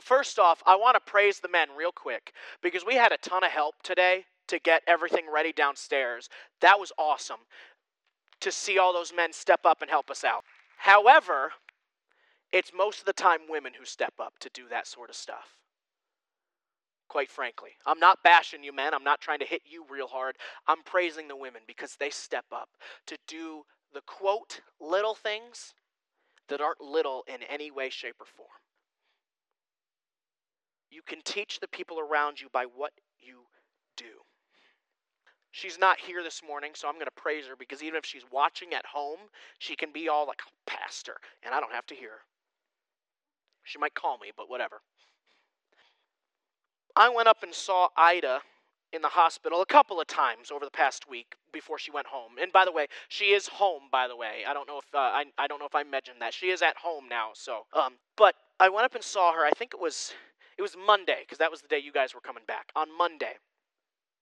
First 0.00 0.38
off, 0.38 0.62
I 0.66 0.74
want 0.76 0.94
to 0.94 1.10
praise 1.10 1.40
the 1.40 1.48
men 1.48 1.68
real 1.76 1.92
quick 1.92 2.32
because 2.62 2.86
we 2.86 2.94
had 2.94 3.12
a 3.12 3.18
ton 3.18 3.44
of 3.44 3.50
help 3.50 3.74
today 3.82 4.24
to 4.48 4.58
get 4.58 4.82
everything 4.86 5.26
ready 5.32 5.52
downstairs. 5.52 6.30
That 6.62 6.80
was 6.80 6.90
awesome 6.96 7.40
to 8.40 8.50
see 8.50 8.78
all 8.78 8.94
those 8.94 9.12
men 9.14 9.34
step 9.34 9.60
up 9.66 9.82
and 9.82 9.90
help 9.90 10.10
us 10.10 10.24
out. 10.24 10.44
However, 10.78 11.52
it's 12.50 12.72
most 12.74 13.00
of 13.00 13.04
the 13.04 13.12
time 13.12 13.40
women 13.46 13.72
who 13.78 13.84
step 13.84 14.14
up 14.18 14.38
to 14.40 14.50
do 14.54 14.64
that 14.70 14.86
sort 14.86 15.10
of 15.10 15.16
stuff. 15.16 15.58
Quite 17.10 17.30
frankly, 17.30 17.72
I'm 17.86 18.00
not 18.00 18.22
bashing 18.24 18.64
you 18.64 18.72
men. 18.72 18.94
I'm 18.94 19.04
not 19.04 19.20
trying 19.20 19.40
to 19.40 19.44
hit 19.44 19.62
you 19.66 19.84
real 19.90 20.06
hard. 20.06 20.36
I'm 20.66 20.82
praising 20.82 21.28
the 21.28 21.36
women 21.36 21.60
because 21.66 21.96
they 21.96 22.08
step 22.08 22.46
up 22.50 22.70
to 23.06 23.18
do 23.28 23.64
the 23.92 24.00
quote 24.06 24.60
little 24.80 25.14
things 25.14 25.74
that 26.50 26.60
aren't 26.60 26.80
little 26.80 27.24
in 27.26 27.42
any 27.48 27.70
way, 27.70 27.88
shape, 27.88 28.16
or 28.20 28.26
form. 28.26 28.48
You 30.90 31.02
can 31.06 31.20
teach 31.24 31.60
the 31.60 31.68
people 31.68 31.98
around 31.98 32.40
you 32.40 32.48
by 32.52 32.64
what 32.64 32.92
you 33.18 33.42
do. 33.96 34.04
She's 35.52 35.78
not 35.78 35.98
here 35.98 36.22
this 36.22 36.42
morning, 36.46 36.72
so 36.74 36.88
I'm 36.88 36.94
going 36.94 37.06
to 37.06 37.10
praise 37.22 37.46
her 37.46 37.56
because 37.58 37.82
even 37.82 37.98
if 37.98 38.04
she's 38.04 38.24
watching 38.30 38.72
at 38.72 38.86
home, 38.86 39.18
she 39.58 39.74
can 39.74 39.90
be 39.92 40.08
all 40.08 40.26
like, 40.26 40.40
oh, 40.46 40.52
Pastor, 40.66 41.16
and 41.44 41.54
I 41.54 41.60
don't 41.60 41.72
have 41.72 41.86
to 41.86 41.94
hear 41.94 42.10
her. 42.10 42.24
She 43.64 43.78
might 43.78 43.94
call 43.94 44.18
me, 44.18 44.30
but 44.36 44.48
whatever. 44.48 44.80
I 46.96 47.08
went 47.08 47.28
up 47.28 47.42
and 47.42 47.54
saw 47.54 47.88
Ida 47.96 48.40
in 48.92 49.02
the 49.02 49.08
hospital 49.08 49.62
a 49.62 49.66
couple 49.66 50.00
of 50.00 50.06
times 50.06 50.50
over 50.50 50.64
the 50.64 50.70
past 50.70 51.08
week 51.08 51.36
before 51.52 51.78
she 51.78 51.90
went 51.90 52.06
home. 52.08 52.32
And 52.40 52.52
by 52.52 52.64
the 52.64 52.72
way, 52.72 52.86
she 53.08 53.26
is 53.26 53.46
home. 53.46 53.82
By 53.92 54.08
the 54.08 54.16
way, 54.16 54.44
I 54.48 54.52
don't 54.54 54.66
know 54.68 54.78
if 54.78 54.86
uh, 54.94 54.98
I 54.98 55.24
I 55.38 55.46
don't 55.46 55.60
know 55.60 55.66
if 55.66 55.74
I 55.74 55.84
mentioned 55.84 56.16
that 56.20 56.34
she 56.34 56.50
is 56.50 56.62
at 56.62 56.76
home 56.76 57.08
now. 57.08 57.30
So, 57.34 57.66
um, 57.74 57.94
but 58.16 58.34
I 58.58 58.68
went 58.68 58.84
up 58.84 58.94
and 58.94 59.04
saw 59.04 59.32
her. 59.32 59.44
I 59.44 59.50
think 59.52 59.72
it 59.74 59.80
was 59.80 60.12
It 60.60 60.62
was 60.62 60.76
Monday, 60.76 61.20
because 61.22 61.38
that 61.38 61.50
was 61.50 61.62
the 61.62 61.68
day 61.68 61.78
you 61.78 61.90
guys 61.90 62.14
were 62.14 62.20
coming 62.20 62.44
back. 62.46 62.70
On 62.76 62.86
Monday. 62.96 63.32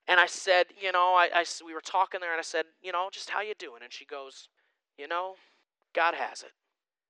And 0.06 0.20
I 0.20 0.26
said, 0.26 0.66
you 0.80 0.92
know, 0.92 1.14
I, 1.14 1.28
I, 1.34 1.44
we 1.66 1.74
were 1.74 1.80
talking 1.80 2.20
there, 2.20 2.30
and 2.30 2.38
I 2.38 2.44
said, 2.44 2.64
you 2.80 2.92
know, 2.92 3.08
just 3.10 3.28
how 3.28 3.40
you 3.40 3.54
doing? 3.58 3.82
And 3.82 3.92
she 3.92 4.04
goes, 4.04 4.48
you 4.96 5.08
know, 5.08 5.34
God 5.96 6.14
has 6.14 6.42
it. 6.42 6.52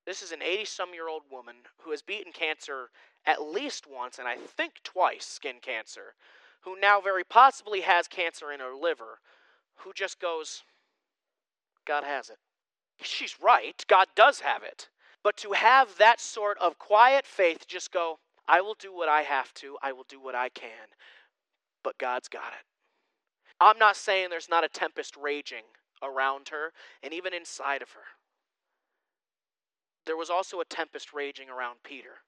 This 0.07 0.23
is 0.23 0.31
an 0.31 0.41
80 0.41 0.65
some 0.65 0.93
year 0.95 1.07
old 1.07 1.21
woman 1.31 1.57
who 1.83 1.91
has 1.91 2.01
beaten 2.01 2.31
cancer 2.33 2.89
at 3.27 3.43
least 3.43 3.85
once, 3.87 4.17
and 4.17 4.27
I 4.27 4.37
think 4.37 4.73
twice, 4.83 5.27
skin 5.27 5.57
cancer, 5.61 6.15
who 6.61 6.79
now 6.79 6.99
very 7.01 7.23
possibly 7.23 7.81
has 7.81 8.07
cancer 8.07 8.51
in 8.51 8.59
her 8.59 8.75
liver, 8.75 9.19
who 9.77 9.93
just 9.93 10.19
goes, 10.19 10.63
God 11.85 12.03
has 12.03 12.29
it. 12.29 12.37
She's 13.01 13.37
right, 13.41 13.83
God 13.87 14.07
does 14.15 14.41
have 14.41 14.63
it. 14.63 14.89
But 15.23 15.37
to 15.37 15.51
have 15.53 15.97
that 15.97 16.19
sort 16.19 16.57
of 16.59 16.79
quiet 16.79 17.25
faith, 17.25 17.67
just 17.67 17.91
go, 17.91 18.19
I 18.47 18.61
will 18.61 18.75
do 18.79 18.93
what 18.93 19.09
I 19.09 19.21
have 19.21 19.53
to, 19.55 19.77
I 19.81 19.91
will 19.91 20.05
do 20.07 20.19
what 20.19 20.35
I 20.35 20.49
can, 20.49 20.87
but 21.83 21.97
God's 21.97 22.27
got 22.27 22.53
it. 22.53 22.65
I'm 23.59 23.77
not 23.77 23.95
saying 23.95 24.29
there's 24.29 24.49
not 24.49 24.63
a 24.63 24.69
tempest 24.69 25.15
raging 25.17 25.63
around 26.01 26.49
her 26.49 26.71
and 27.03 27.13
even 27.13 27.33
inside 27.33 27.81
of 27.81 27.91
her. 27.91 28.01
There 30.05 30.17
was 30.17 30.29
also 30.29 30.59
a 30.61 30.65
tempest 30.65 31.13
raging 31.13 31.49
around 31.49 31.79
Peter. 31.83 32.21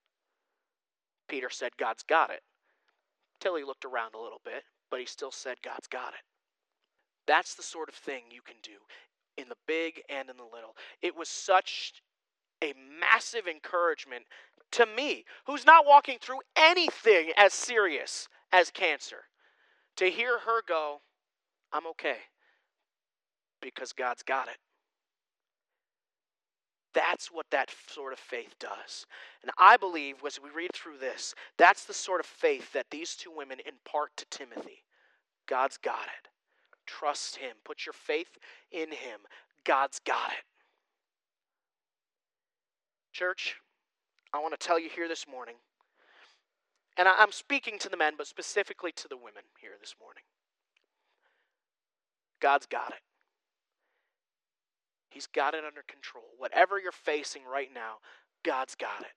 Peter 1.28 1.50
said, 1.50 1.78
God's 1.78 2.04
got 2.04 2.30
it. 2.30 2.41
Till 3.42 3.56
he 3.56 3.64
looked 3.64 3.84
around 3.84 4.16
a 4.16 4.22
little 4.22 4.40
bit, 4.46 4.64
but 4.90 5.02
he 5.02 5.06
still 5.06 5.32
said, 5.32 5.58
God's 5.62 5.88
got 5.88 6.14
it. 6.14 6.22
That's 7.28 7.56
the 7.56 7.64
sort 7.64 7.90
of 7.90 7.96
thing 7.96 8.24
you 8.32 8.42
can 8.42 8.58
do 8.64 8.78
in 9.38 9.50
the 9.50 9.56
big 9.68 10.02
and 10.10 10.30
in 10.30 10.38
the 10.38 10.44
little. 10.44 10.76
It 11.02 11.18
was 11.18 11.28
such 11.28 12.02
a 12.64 12.74
massive 13.00 13.48
encouragement 13.48 14.26
to 14.74 14.86
me, 14.86 15.26
who's 15.46 15.66
not 15.66 15.86
walking 15.86 16.18
through 16.22 16.40
anything 16.56 17.32
as 17.36 17.54
serious 17.54 18.30
as 18.54 18.72
cancer, 18.72 19.26
to 19.98 20.06
hear 20.06 20.40
her 20.40 20.62
go, 20.66 21.02
I'm 21.74 21.86
okay 21.88 22.18
because 23.62 23.94
God's 23.94 24.24
got 24.24 24.48
it. 24.48 24.58
That's 26.94 27.28
what 27.28 27.46
that 27.52 27.70
sort 27.88 28.14
of 28.14 28.20
faith 28.20 28.56
does. 28.60 29.06
And 29.42 29.52
I 29.58 29.78
believe, 29.78 30.18
as 30.26 30.40
we 30.42 30.50
read 30.50 30.72
through 30.74 30.98
this, 30.98 31.34
that's 31.58 31.86
the 31.86 31.94
sort 31.94 32.20
of 32.20 32.26
faith 32.26 32.74
that 32.74 32.88
these 32.92 33.16
two 33.16 33.32
women 33.36 33.60
impart 33.66 34.12
to 34.18 34.26
Timothy. 34.30 34.84
God's 35.48 35.78
got 35.78 36.04
it. 36.04 36.30
Trust 36.86 37.38
Him. 37.38 37.56
Put 37.64 37.86
your 37.86 37.94
faith 37.94 38.38
in 38.72 38.90
Him. 38.90 39.22
God's 39.64 40.00
got 40.00 40.32
it. 40.32 40.44
Church, 43.14 43.56
I 44.34 44.40
want 44.40 44.58
to 44.58 44.68
tell 44.68 44.80
you 44.80 44.90
here 44.90 45.08
this 45.08 45.28
morning, 45.28 45.56
and 46.98 47.08
I'm 47.08 47.32
speaking 47.32 47.78
to 47.80 47.90
the 47.90 47.98
men, 47.98 48.14
but 48.18 48.28
specifically 48.28 48.92
to 48.94 49.08
the 49.08 49.18
women 49.18 49.44
here 49.60 49.72
this 49.80 49.96
morning. 50.02 50.24
God's 52.40 52.66
got 52.66 52.92
it. 52.92 53.02
He's 55.12 55.28
got 55.28 55.54
it 55.54 55.63
under 55.65 55.84
control. 55.88 56.24
Whatever 56.38 56.80
you're 56.80 56.93
facing 56.93 57.43
right 57.43 57.69
now, 57.74 57.95
God's 58.43 58.76
got 58.76 59.02
it. 59.02 59.13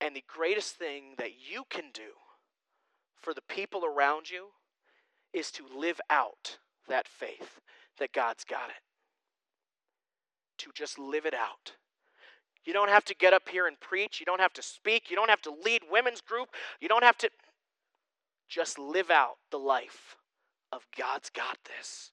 And 0.00 0.16
the 0.16 0.24
greatest 0.26 0.76
thing 0.76 1.14
that 1.18 1.32
you 1.32 1.64
can 1.68 1.84
do 1.92 2.14
for 3.20 3.34
the 3.34 3.42
people 3.42 3.84
around 3.84 4.30
you 4.30 4.46
is 5.34 5.50
to 5.52 5.64
live 5.76 6.00
out 6.08 6.58
that 6.88 7.06
faith 7.06 7.60
that 7.98 8.14
God's 8.14 8.44
got 8.44 8.70
it. 8.70 8.82
To 10.58 10.70
just 10.74 10.98
live 10.98 11.26
it 11.26 11.34
out. 11.34 11.74
You 12.64 12.72
don't 12.72 12.88
have 12.88 13.04
to 13.06 13.14
get 13.14 13.34
up 13.34 13.48
here 13.48 13.66
and 13.66 13.78
preach. 13.78 14.20
You 14.20 14.26
don't 14.26 14.40
have 14.40 14.54
to 14.54 14.62
speak. 14.62 15.10
You 15.10 15.16
don't 15.16 15.30
have 15.30 15.42
to 15.42 15.54
lead 15.64 15.82
women's 15.90 16.22
group. 16.22 16.48
You 16.80 16.88
don't 16.88 17.04
have 17.04 17.18
to 17.18 17.30
just 18.48 18.78
live 18.78 19.10
out 19.10 19.36
the 19.50 19.58
life 19.58 20.16
of 20.72 20.86
God's 20.96 21.28
got 21.28 21.58
this. 21.64 22.12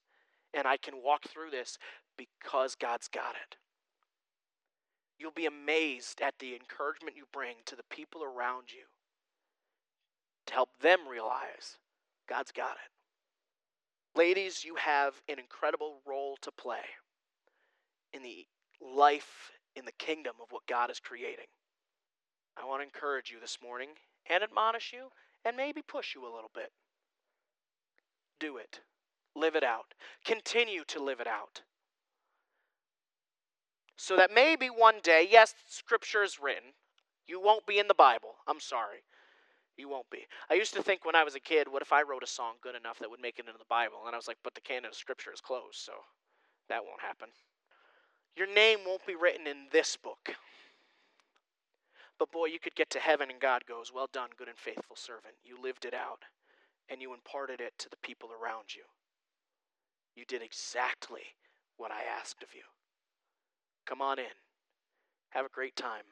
And 0.54 0.66
I 0.66 0.76
can 0.76 1.02
walk 1.02 1.24
through 1.28 1.50
this 1.50 1.78
because 2.16 2.74
God's 2.74 3.08
got 3.08 3.34
it. 3.34 3.56
You'll 5.18 5.30
be 5.32 5.46
amazed 5.46 6.20
at 6.20 6.34
the 6.38 6.54
encouragement 6.54 7.16
you 7.16 7.24
bring 7.32 7.56
to 7.66 7.76
the 7.76 7.82
people 7.90 8.22
around 8.22 8.72
you 8.72 8.84
to 10.46 10.54
help 10.54 10.70
them 10.80 11.00
realize 11.08 11.76
God's 12.28 12.52
got 12.52 12.72
it. 12.72 14.18
Ladies, 14.18 14.64
you 14.64 14.76
have 14.76 15.14
an 15.28 15.38
incredible 15.38 16.00
role 16.06 16.38
to 16.42 16.50
play 16.52 16.84
in 18.12 18.22
the 18.22 18.46
life, 18.80 19.52
in 19.76 19.84
the 19.84 19.92
kingdom 19.92 20.34
of 20.40 20.48
what 20.50 20.66
God 20.66 20.90
is 20.90 21.00
creating. 21.00 21.46
I 22.56 22.64
want 22.64 22.80
to 22.80 22.86
encourage 22.86 23.30
you 23.30 23.38
this 23.40 23.58
morning 23.62 23.90
and 24.30 24.42
admonish 24.42 24.92
you 24.92 25.08
and 25.44 25.56
maybe 25.56 25.82
push 25.82 26.14
you 26.14 26.22
a 26.22 26.34
little 26.34 26.50
bit 26.54 26.70
do 28.38 28.56
it. 28.56 28.80
Live 29.38 29.54
it 29.54 29.64
out. 29.64 29.94
Continue 30.24 30.84
to 30.88 31.02
live 31.02 31.20
it 31.20 31.26
out. 31.26 31.62
So 33.96 34.16
that 34.16 34.30
maybe 34.32 34.68
one 34.68 34.96
day, 35.02 35.26
yes, 35.28 35.54
scripture 35.66 36.22
is 36.22 36.38
written. 36.40 36.70
You 37.26 37.40
won't 37.40 37.66
be 37.66 37.78
in 37.78 37.88
the 37.88 37.94
Bible. 37.94 38.36
I'm 38.46 38.60
sorry. 38.60 39.02
You 39.76 39.88
won't 39.88 40.10
be. 40.10 40.26
I 40.50 40.54
used 40.54 40.74
to 40.74 40.82
think 40.82 41.04
when 41.04 41.14
I 41.14 41.24
was 41.24 41.34
a 41.34 41.40
kid, 41.40 41.68
what 41.68 41.82
if 41.82 41.92
I 41.92 42.02
wrote 42.02 42.22
a 42.22 42.26
song 42.26 42.54
good 42.62 42.74
enough 42.74 42.98
that 42.98 43.10
would 43.10 43.20
make 43.20 43.38
it 43.38 43.46
into 43.46 43.58
the 43.58 43.64
Bible? 43.68 43.98
And 44.06 44.14
I 44.14 44.18
was 44.18 44.28
like, 44.28 44.38
but 44.42 44.54
the 44.54 44.60
canon 44.60 44.86
of 44.86 44.94
scripture 44.94 45.32
is 45.32 45.40
closed, 45.40 45.76
so 45.76 45.92
that 46.68 46.84
won't 46.84 47.00
happen. 47.00 47.28
Your 48.36 48.52
name 48.52 48.80
won't 48.86 49.06
be 49.06 49.14
written 49.14 49.46
in 49.46 49.66
this 49.72 49.96
book. 49.96 50.34
But 52.18 52.32
boy, 52.32 52.46
you 52.46 52.58
could 52.58 52.74
get 52.74 52.90
to 52.90 52.98
heaven 52.98 53.30
and 53.30 53.40
God 53.40 53.64
goes, 53.66 53.92
Well 53.94 54.08
done, 54.12 54.30
good 54.36 54.48
and 54.48 54.58
faithful 54.58 54.96
servant. 54.96 55.34
You 55.44 55.60
lived 55.62 55.84
it 55.84 55.94
out 55.94 56.22
and 56.88 57.00
you 57.00 57.14
imparted 57.14 57.60
it 57.60 57.74
to 57.78 57.88
the 57.88 57.96
people 58.02 58.30
around 58.32 58.74
you. 58.74 58.82
You 60.18 60.24
did 60.26 60.42
exactly 60.42 61.22
what 61.76 61.92
I 61.92 62.00
asked 62.20 62.42
of 62.42 62.52
you. 62.52 62.62
Come 63.86 64.02
on 64.02 64.18
in. 64.18 64.24
Have 65.30 65.46
a 65.46 65.54
great 65.54 65.76
time 65.76 66.02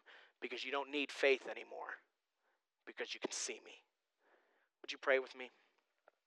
because 0.40 0.64
you 0.64 0.70
don't 0.70 0.92
need 0.92 1.10
faith 1.10 1.42
anymore 1.50 1.98
because 2.86 3.14
you 3.14 3.18
can 3.18 3.32
see 3.32 3.60
me. 3.64 3.82
Would 4.80 4.92
you 4.92 4.98
pray 4.98 5.18
with 5.18 5.36
me? 5.36 5.50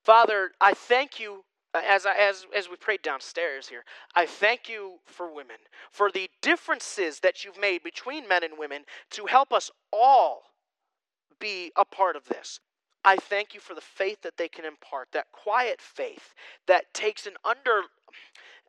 Father, 0.04 0.50
I 0.60 0.74
thank 0.74 1.18
you 1.18 1.44
uh, 1.72 1.80
as, 1.88 2.04
I, 2.04 2.16
as, 2.16 2.46
as 2.54 2.68
we 2.68 2.76
prayed 2.76 3.00
downstairs 3.00 3.68
here, 3.68 3.84
I 4.14 4.26
thank 4.26 4.68
you 4.68 4.96
for 5.06 5.32
women, 5.32 5.56
for 5.90 6.10
the 6.10 6.28
differences 6.42 7.20
that 7.20 7.44
you've 7.44 7.60
made 7.60 7.82
between 7.82 8.28
men 8.28 8.44
and 8.44 8.58
women 8.58 8.82
to 9.12 9.24
help 9.24 9.54
us 9.54 9.70
all 9.90 10.42
be 11.38 11.72
a 11.76 11.84
part 11.86 12.16
of 12.16 12.26
this. 12.26 12.60
I 13.04 13.16
thank 13.16 13.54
you 13.54 13.60
for 13.60 13.74
the 13.74 13.80
faith 13.80 14.22
that 14.22 14.36
they 14.36 14.48
can 14.48 14.64
impart, 14.64 15.08
that 15.12 15.32
quiet 15.32 15.80
faith 15.80 16.34
that 16.66 16.92
takes 16.92 17.26
an 17.26 17.34
under 17.44 17.82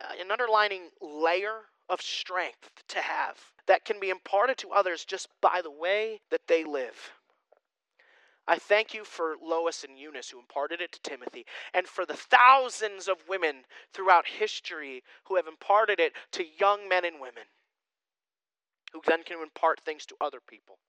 uh, 0.02 0.14
an 0.20 0.32
underlining 0.32 0.90
layer 1.02 1.66
of 1.90 2.02
strength 2.02 2.72
to 2.88 3.00
have 3.00 3.38
that 3.68 3.86
can 3.86 4.00
be 4.00 4.10
imparted 4.10 4.58
to 4.58 4.72
others 4.72 5.06
just 5.06 5.28
by 5.42 5.62
the 5.62 5.72
way 5.72 6.22
that 6.30 6.48
they 6.48 6.64
live. 6.64 7.12
I 8.48 8.58
thank 8.58 8.94
you 8.94 9.04
for 9.04 9.36
Lois 9.42 9.84
and 9.84 10.00
Eunice 10.00 10.30
who 10.30 10.40
imparted 10.40 10.82
it 10.82 10.92
to 10.94 11.02
Timothy, 11.02 11.46
and 11.74 11.88
for 11.88 12.06
the 12.06 12.16
thousands 12.16 13.08
of 13.08 13.18
women 13.30 13.58
throughout 13.94 14.28
history 14.28 15.04
who 15.26 15.36
have 15.36 15.48
imparted 15.48 16.00
it 16.00 16.14
to 16.32 16.46
young 16.60 16.90
men 16.90 17.06
and 17.06 17.22
women 17.22 17.44
who 18.94 19.02
then 19.08 19.24
can 19.24 19.42
impart 19.42 19.80
things 19.82 20.06
to 20.08 20.16
other 20.20 20.40
people. 20.46 20.80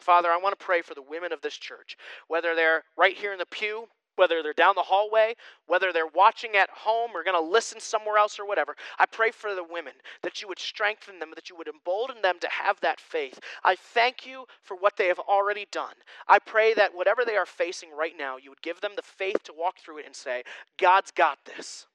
Father, 0.00 0.30
I 0.30 0.38
want 0.38 0.58
to 0.58 0.64
pray 0.64 0.82
for 0.82 0.94
the 0.94 1.02
women 1.02 1.32
of 1.32 1.40
this 1.40 1.56
church, 1.56 1.96
whether 2.28 2.54
they're 2.54 2.82
right 2.96 3.16
here 3.16 3.32
in 3.32 3.38
the 3.38 3.46
pew, 3.46 3.86
whether 4.16 4.42
they're 4.42 4.52
down 4.52 4.74
the 4.74 4.82
hallway, 4.82 5.34
whether 5.66 5.92
they're 5.92 6.06
watching 6.14 6.54
at 6.54 6.68
home 6.70 7.12
or 7.14 7.24
going 7.24 7.34
to 7.34 7.50
listen 7.50 7.80
somewhere 7.80 8.18
else 8.18 8.38
or 8.38 8.46
whatever. 8.46 8.76
I 8.98 9.06
pray 9.06 9.30
for 9.30 9.54
the 9.54 9.64
women 9.64 9.94
that 10.22 10.42
you 10.42 10.48
would 10.48 10.58
strengthen 10.58 11.18
them, 11.18 11.32
that 11.34 11.48
you 11.48 11.56
would 11.56 11.68
embolden 11.68 12.20
them 12.20 12.36
to 12.40 12.48
have 12.50 12.78
that 12.80 13.00
faith. 13.00 13.40
I 13.64 13.76
thank 13.76 14.26
you 14.26 14.44
for 14.62 14.76
what 14.76 14.96
they 14.98 15.06
have 15.06 15.18
already 15.20 15.66
done. 15.72 15.94
I 16.28 16.38
pray 16.38 16.74
that 16.74 16.94
whatever 16.94 17.24
they 17.24 17.36
are 17.36 17.46
facing 17.46 17.88
right 17.96 18.12
now, 18.18 18.36
you 18.36 18.50
would 18.50 18.62
give 18.62 18.80
them 18.82 18.92
the 18.94 19.02
faith 19.02 19.42
to 19.44 19.54
walk 19.56 19.78
through 19.78 19.98
it 19.98 20.06
and 20.06 20.14
say, 20.14 20.42
God's 20.78 21.10
got 21.10 21.38
this. 21.46 21.86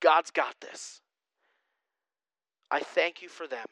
God's 0.00 0.32
got 0.32 0.56
this. 0.60 1.00
I 2.70 2.80
thank 2.80 3.22
you 3.22 3.28
for 3.28 3.46
them. 3.46 3.66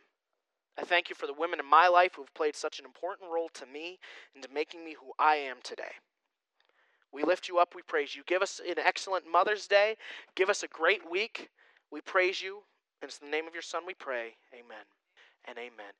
I 0.78 0.82
thank 0.82 1.10
you 1.10 1.14
for 1.14 1.26
the 1.26 1.34
women 1.34 1.60
in 1.60 1.66
my 1.66 1.88
life 1.88 2.14
who 2.16 2.22
have 2.22 2.34
played 2.34 2.56
such 2.56 2.78
an 2.78 2.84
important 2.84 3.30
role 3.30 3.50
to 3.54 3.66
me 3.66 3.98
and 4.34 4.42
to 4.42 4.48
making 4.52 4.84
me 4.84 4.96
who 4.98 5.12
I 5.18 5.36
am 5.36 5.58
today. 5.62 5.92
We 7.12 7.24
lift 7.24 7.48
you 7.48 7.58
up. 7.58 7.74
We 7.74 7.82
praise 7.82 8.16
you. 8.16 8.22
Give 8.26 8.40
us 8.40 8.60
an 8.66 8.76
excellent 8.78 9.30
Mother's 9.30 9.66
Day. 9.66 9.96
Give 10.34 10.48
us 10.48 10.62
a 10.62 10.68
great 10.68 11.10
week. 11.10 11.50
We 11.90 12.00
praise 12.00 12.40
you. 12.40 12.62
And 13.02 13.08
it's 13.08 13.18
in 13.18 13.26
the 13.26 13.36
name 13.36 13.46
of 13.46 13.52
your 13.52 13.62
Son 13.62 13.82
we 13.86 13.94
pray. 13.94 14.36
Amen 14.54 14.86
and 15.46 15.58
amen. 15.58 15.92